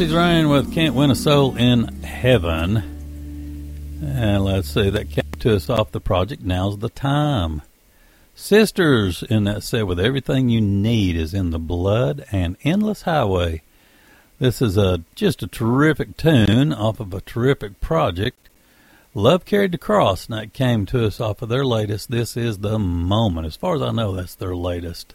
[0.00, 2.78] Mercy's Reign with Can't Win a Soul in Heaven.
[4.02, 7.60] And let's see, that came to us off the project Now's the Time.
[8.34, 13.60] Sisters in that set with Everything You Need is in the Blood and Endless Highway.
[14.38, 18.48] This is a just a terrific tune off of a terrific project.
[19.12, 22.10] Love Carried the Cross, and that came to us off of their latest.
[22.10, 23.46] This is the moment.
[23.46, 25.14] As far as I know, that's their latest.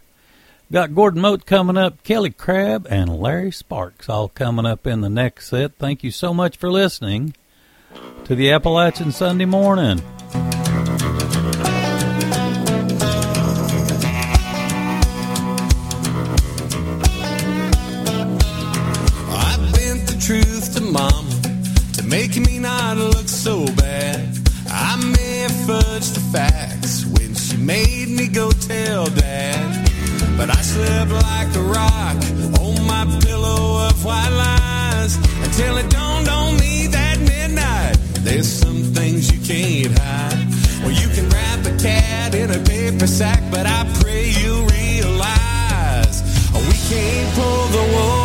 [0.72, 5.12] Got Gordon Mote coming up, Kelly Crabb, and Larry Sparks all coming up in the
[5.12, 5.78] next set.
[5.78, 7.36] Thank you so much for listening
[8.24, 10.02] to the Appalachian Sunday morning.
[19.30, 21.30] I bent the truth to mama
[21.94, 24.36] to make me not look so bad.
[24.68, 29.75] I may have fudged the facts when she made me go tell dad.
[30.38, 32.18] But I slept like a rock
[32.60, 37.98] on my pillow of white lies until it dawned on me that midnight.
[38.20, 40.48] There's some things you can't hide.
[40.84, 46.22] Well, you can wrap a cat in a paper sack, but I pray you realize
[46.54, 48.25] we can't pull the wool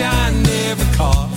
[0.00, 1.30] I never caught.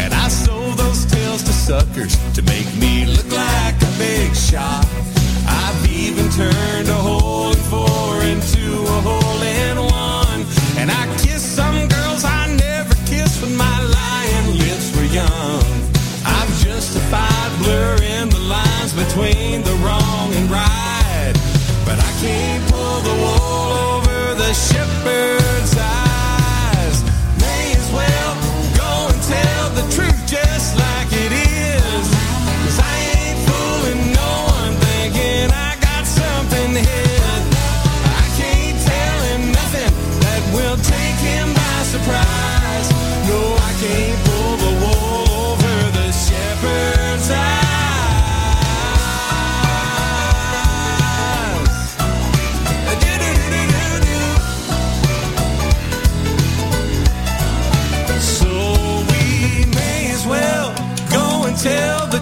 [0.00, 4.84] And I sold those tails to suckers to make me look like a big shot.
[5.48, 10.40] I've even turned a hole in four into a hole in one.
[10.76, 15.64] And I kissed some girls I never kissed when my lion lips were young.
[16.24, 21.34] I've justified blurring the lines between the wrong and right.
[21.86, 26.05] But I can't pull the wool over the shepherd's eyes.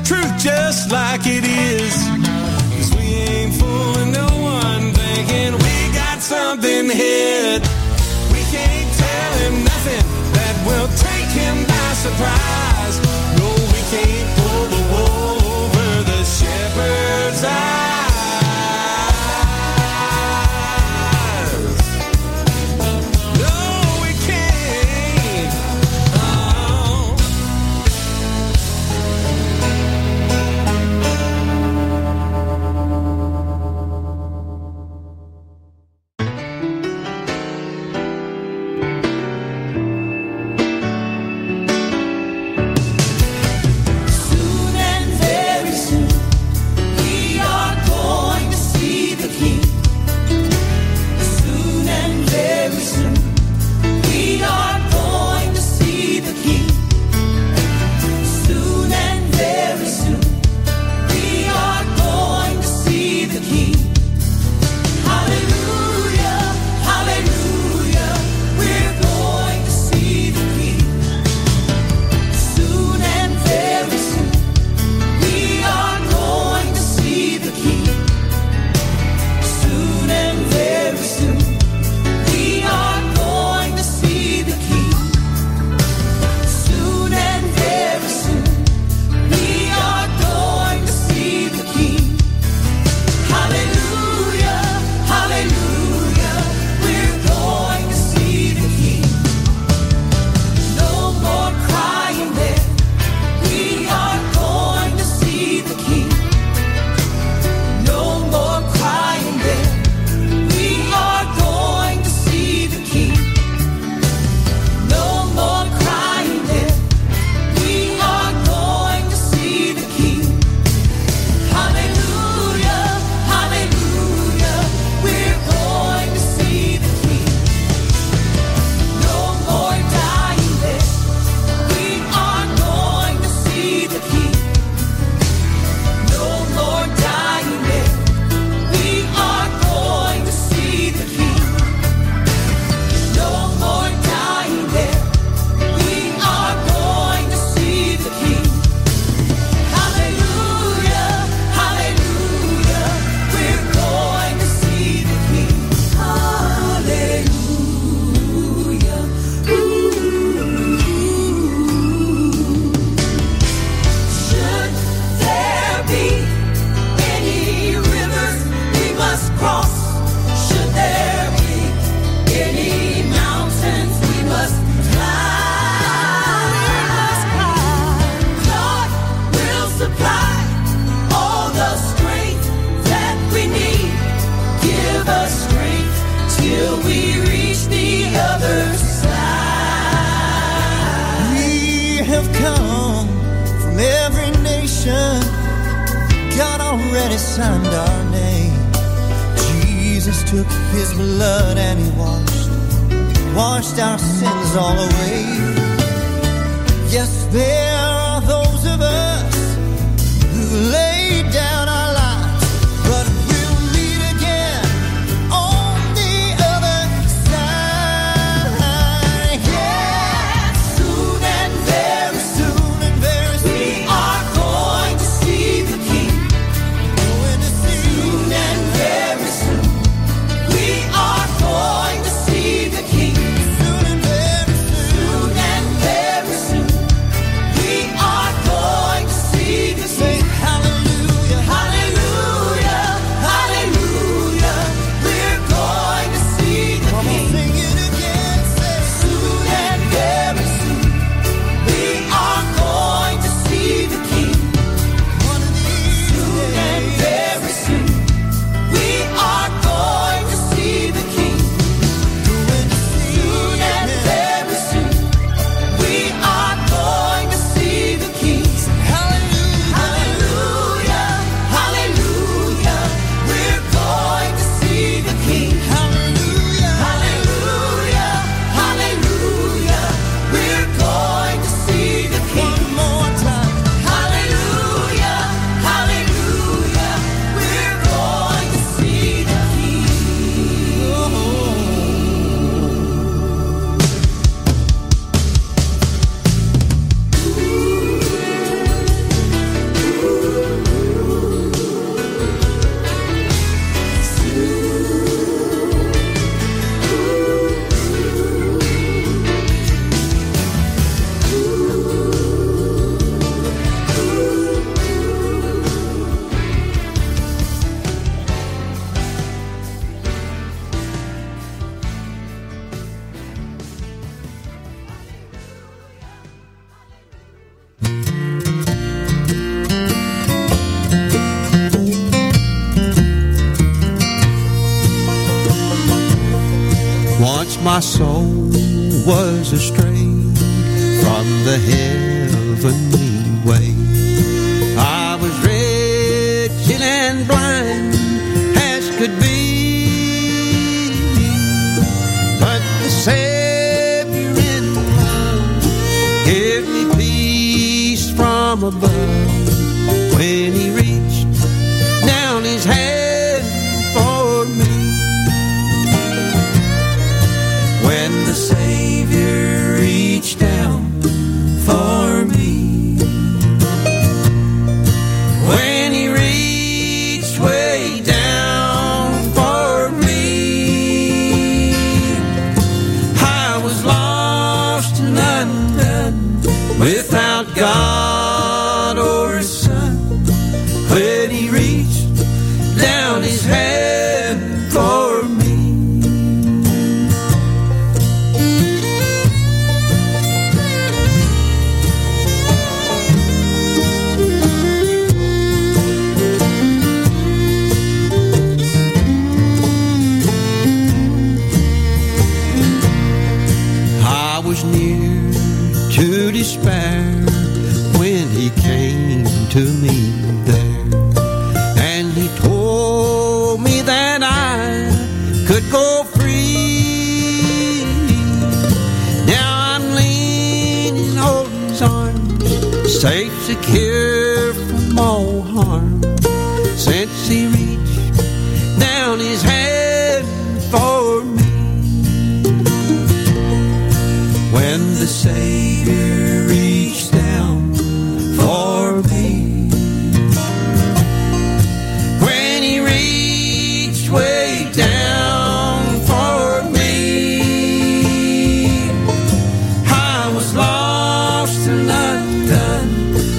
[0.04, 1.94] truth just like it is.
[2.76, 7.62] Cause we ain't fooling no one, thinking we got something hid.
[8.32, 10.04] We can't tell him nothing
[10.36, 12.73] that will take him by surprise.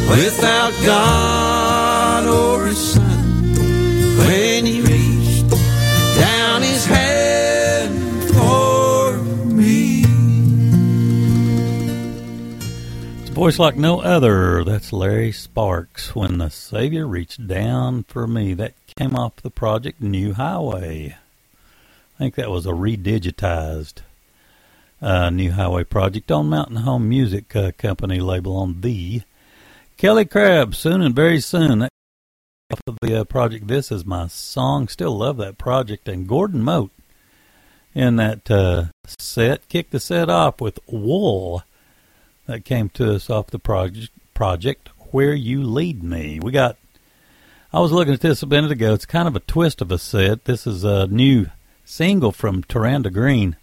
[0.10, 3.56] Without God or his Son.
[4.18, 5.50] When he reached
[6.18, 10.04] down his hand for me.
[13.22, 14.64] It's voice like no other.
[14.64, 16.16] That's Larry Sparks.
[16.16, 21.18] When the Savior reached down for me, that came off the project New Highway.
[22.16, 23.96] I think that was a redigitized
[25.02, 29.22] uh, New Highway project on Mountain Home Music uh, Company label on the
[29.98, 30.76] Kelly Crabb.
[30.76, 31.84] Soon and very soon.
[31.84, 33.68] Off of the uh, project.
[33.68, 34.88] This is my song.
[34.88, 36.08] Still love that project.
[36.08, 36.92] And Gordon Mote
[37.94, 41.64] in that uh, set kicked the set off with Wool
[42.46, 46.40] that came to us off the project project Where You Lead Me.
[46.42, 46.78] We got
[47.72, 48.94] I was looking at this a minute ago.
[48.94, 50.46] It's kind of a twist of a set.
[50.46, 51.48] This is a new
[51.86, 53.56] single from TaRanda Green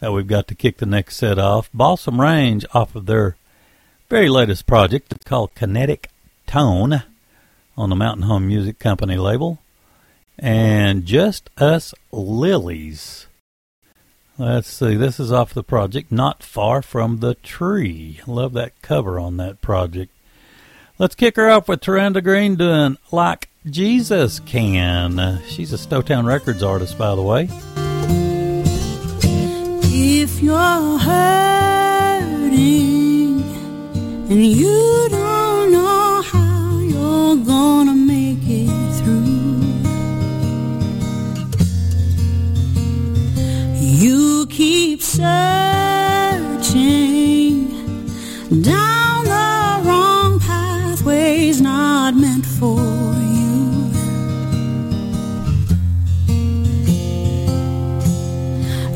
[0.00, 1.70] that we've got to kick the next set off.
[1.72, 3.36] Balsam Range off of their
[4.12, 5.24] very latest project.
[5.24, 6.10] Called Kinetic
[6.46, 7.02] Tone
[7.78, 9.58] on the Mountain Home Music Company label.
[10.38, 13.26] And Just Us Lilies.
[14.36, 14.96] Let's see.
[14.96, 18.20] This is off the project Not Far From the Tree.
[18.26, 20.12] Love that cover on that project.
[20.98, 25.40] Let's kick her off with TaRanda Green doing Like Jesus Can.
[25.46, 27.48] She's a Stowtown Records artist, by the way.
[29.90, 33.01] If you're hurting
[34.32, 39.60] and you don't know how you're gonna make it through,
[43.78, 45.28] you keep searching
[48.62, 52.80] down the wrong pathways not meant for
[53.36, 53.90] you.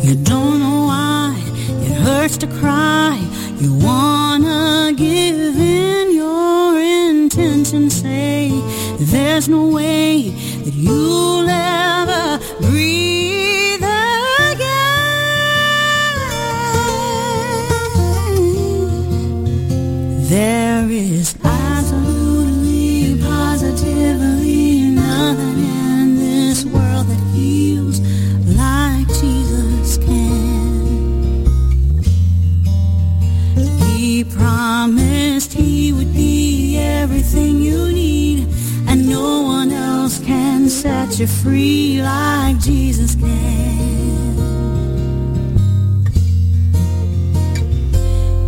[0.02, 1.34] You don't know why
[1.86, 3.20] it hurts to cry.
[3.60, 4.25] You wanna
[4.92, 8.50] give in your intention, say
[8.98, 10.30] there's no way
[10.64, 13.15] that you'll ever breathe
[37.06, 38.48] everything you need,
[38.88, 44.34] and no one else can set you free like Jesus can.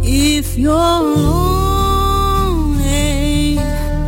[0.03, 0.75] If you're
[1.23, 2.81] lonely,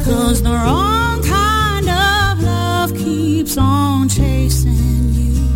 [0.04, 5.49] cause the wrong kind of love keeps on chasing you.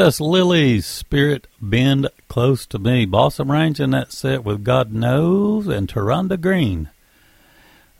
[0.00, 3.04] Us lilies, spirit bend close to me.
[3.04, 6.88] Balsam Range in that set with God Knows and TaRanda Green.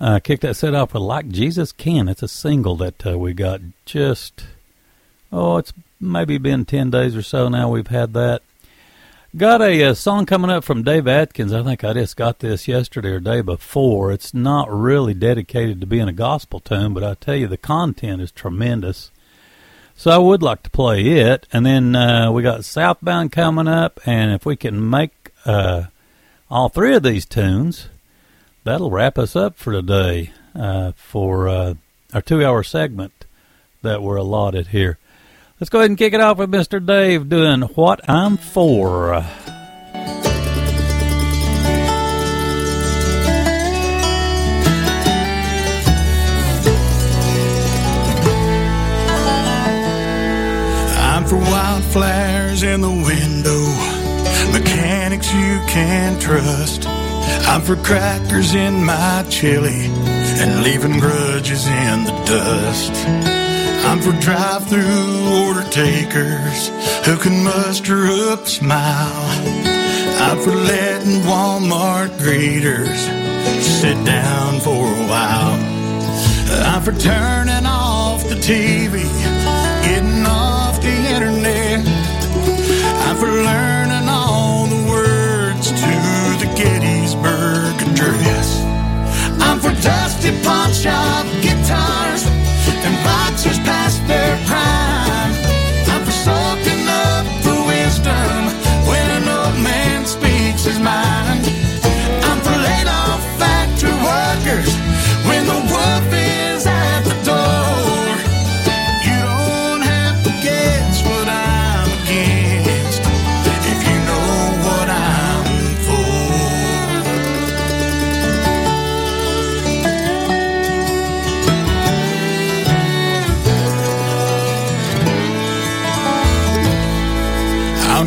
[0.01, 2.09] Uh, kicked that set off with Like Jesus Can.
[2.09, 4.47] It's a single that uh, we got just,
[5.31, 8.41] oh, it's maybe been 10 days or so now we've had that.
[9.37, 11.53] Got a, uh song coming up from Dave Adkins.
[11.53, 14.11] I think I just got this yesterday or day before.
[14.11, 18.23] It's not really dedicated to being a gospel tune, but I tell you, the content
[18.23, 19.11] is tremendous.
[20.01, 21.47] So I would like to play it.
[21.53, 25.89] And then uh, we got Southbound coming up, and if we can make uh,
[26.49, 27.91] all three of these tunes,
[28.65, 31.75] that'll wrap us up for today uh, for uh,
[32.15, 33.27] our two hour segment
[33.83, 34.97] that we're allotted here.
[35.61, 36.85] Let's go ahead and kick it off with Mr.
[36.85, 39.23] Dave doing What I'm For.
[51.31, 53.63] For wildflowers in the window,
[54.51, 56.89] mechanics you can trust.
[57.47, 59.87] I'm for crackers in my chili
[60.43, 62.93] and leaving grudges in the dust.
[63.87, 66.69] I'm for drive-through order takers
[67.07, 69.29] who can muster up a smile.
[70.27, 73.03] I'm for letting Walmart greeters
[73.63, 75.81] sit down for a while.
[76.67, 79.05] I'm for turning off the TV,
[83.21, 85.93] for learning all the words to
[86.41, 88.65] the Gettysburg Address.
[89.43, 92.25] I'm for dusty pawn shop guitars
[92.87, 94.80] and boxers past their prime.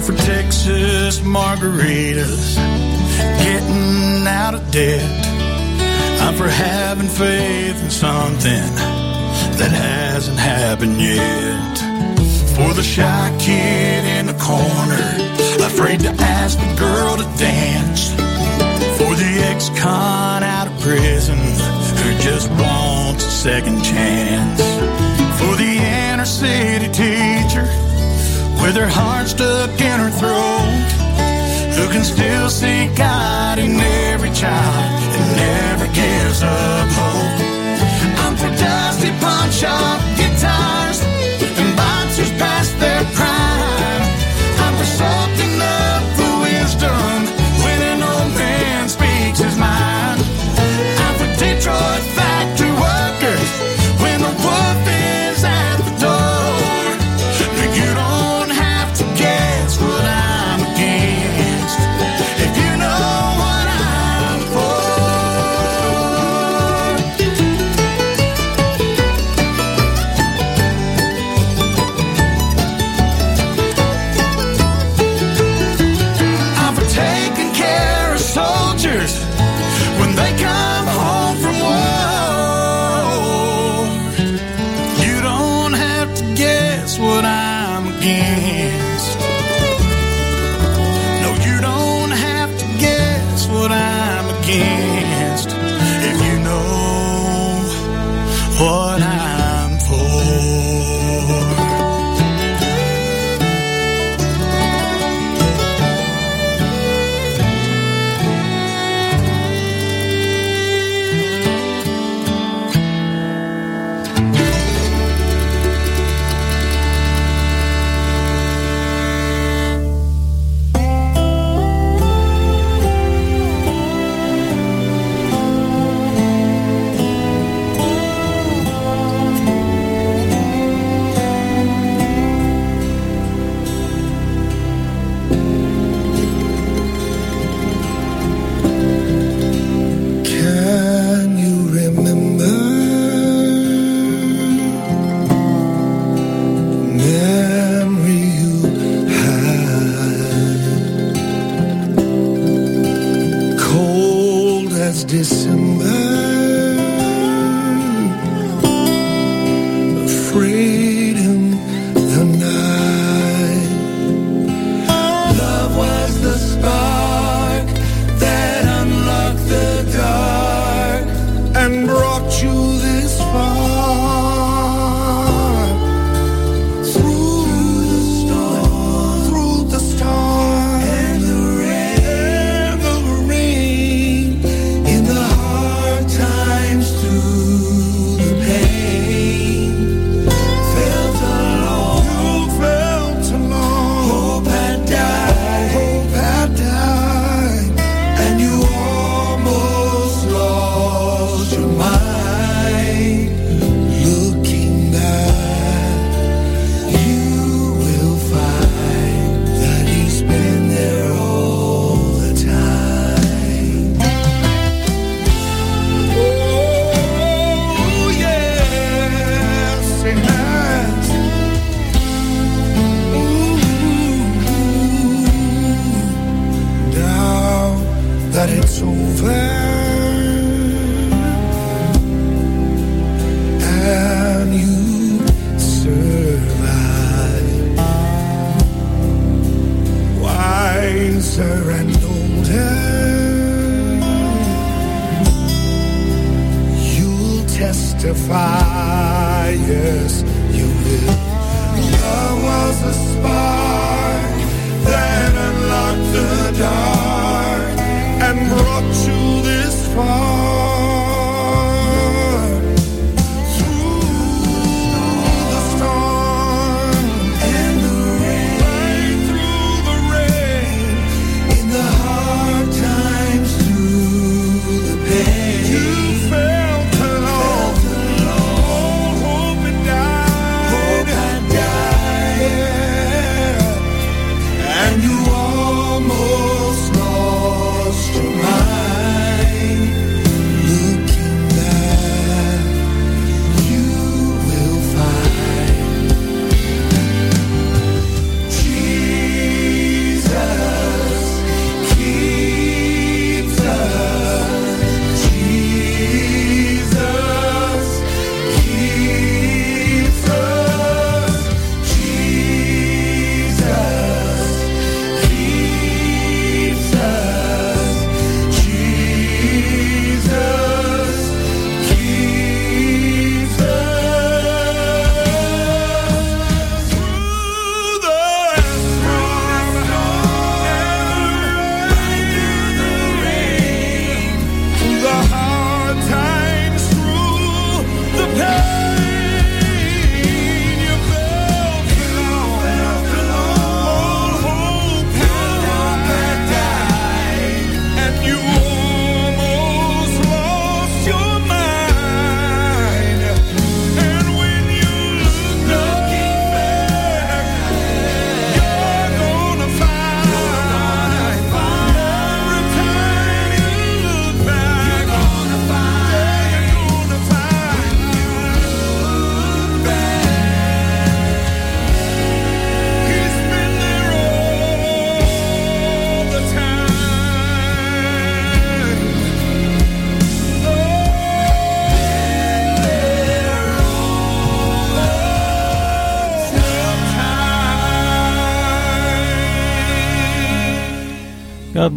[0.06, 2.58] For Texas margaritas,
[3.42, 5.28] getting out of debt.
[6.22, 8.76] I'm for having faith in something
[9.60, 11.78] that hasn't happened yet.
[12.58, 15.04] For the shy kid in the corner,
[15.66, 18.10] afraid to ask the girl to dance.
[18.98, 24.62] For the ex-con out of prison who just wants a second chance.
[25.40, 27.83] For the inner city teacher
[28.64, 30.90] with her heart stuck in her throat,
[31.76, 33.78] who can still see God in
[34.10, 37.40] every child and never gives up hope.
[38.24, 40.03] I'm for Dusty Pawn Shop.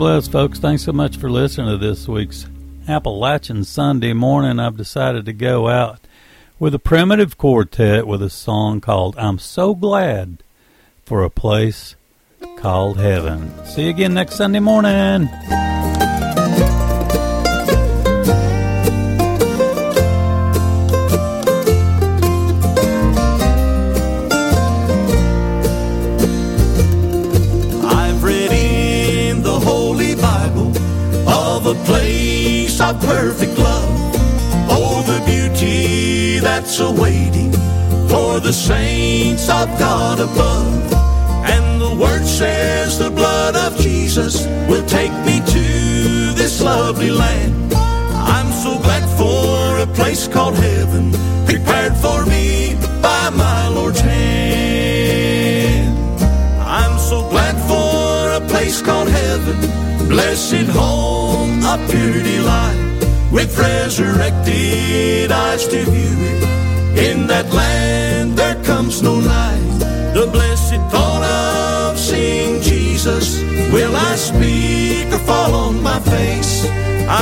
[0.06, 0.60] Bless, folks.
[0.60, 2.46] Thanks so much for listening to this week's
[2.86, 4.60] Appalachian Sunday morning.
[4.60, 5.98] I've decided to go out
[6.60, 10.44] with a primitive quartet with a song called I'm So Glad
[11.04, 11.96] for a Place
[12.56, 13.52] Called Heaven.
[13.64, 15.28] See you again next Sunday morning.
[32.90, 33.90] Of perfect love.
[34.70, 37.50] Oh, the beauty that's awaiting
[38.08, 40.92] for the saints of God above.
[41.50, 47.74] And the word says the blood of Jesus will take me to this lovely land.
[47.74, 51.10] I'm so glad for a place called heaven,
[51.44, 55.98] prepared for me by my Lord's hand.
[56.60, 59.56] I'm so glad for a place called heaven,
[60.16, 62.78] blessed home of pure delight,
[63.30, 66.42] with resurrected eyes to view it.
[67.08, 69.78] In that land there comes no night.
[70.14, 73.26] The blessed thought of seeing Jesus,
[73.74, 76.66] will I speak or fall on my face?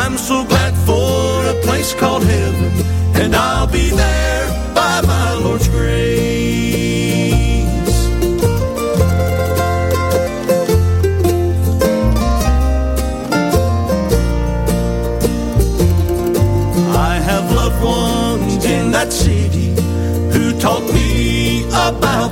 [0.00, 2.72] I'm so glad for a place called heaven,
[3.20, 6.33] and I'll be there by my Lord's grace.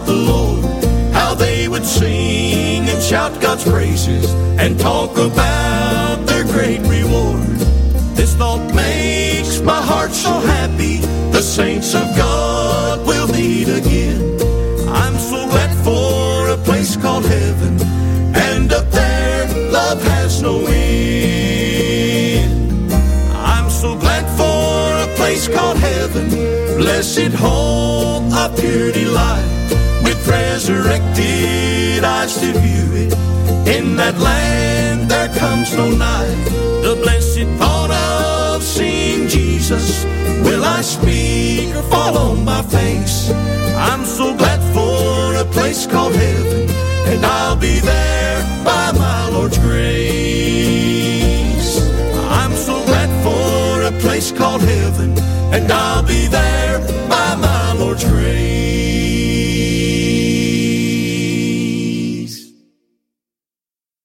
[0.07, 0.65] The Lord,
[1.13, 7.47] how they would sing and shout God's praises and talk about their great reward.
[8.17, 10.99] This thought makes my heart so happy.
[11.33, 14.21] The saints of God will meet again.
[14.89, 17.81] I'm so glad for a place called heaven,
[18.35, 22.53] and up there love has no end.
[23.35, 26.29] I'm so glad for a place called heaven,
[26.77, 29.52] blessed home of pure delight,
[30.33, 33.13] resurrected eyes to view it.
[33.77, 36.45] In that land there comes no night.
[36.87, 40.05] The blessed thought of seeing Jesus,
[40.47, 43.31] will I speak or fall on my face?
[43.91, 46.69] I'm so glad for a place called heaven,
[47.11, 50.93] and I'll be there by my Lord's grace.
[52.41, 55.11] I'm so glad for a place called heaven,
[55.55, 56.79] and I'll be there
[57.09, 58.72] by my Lord's grace.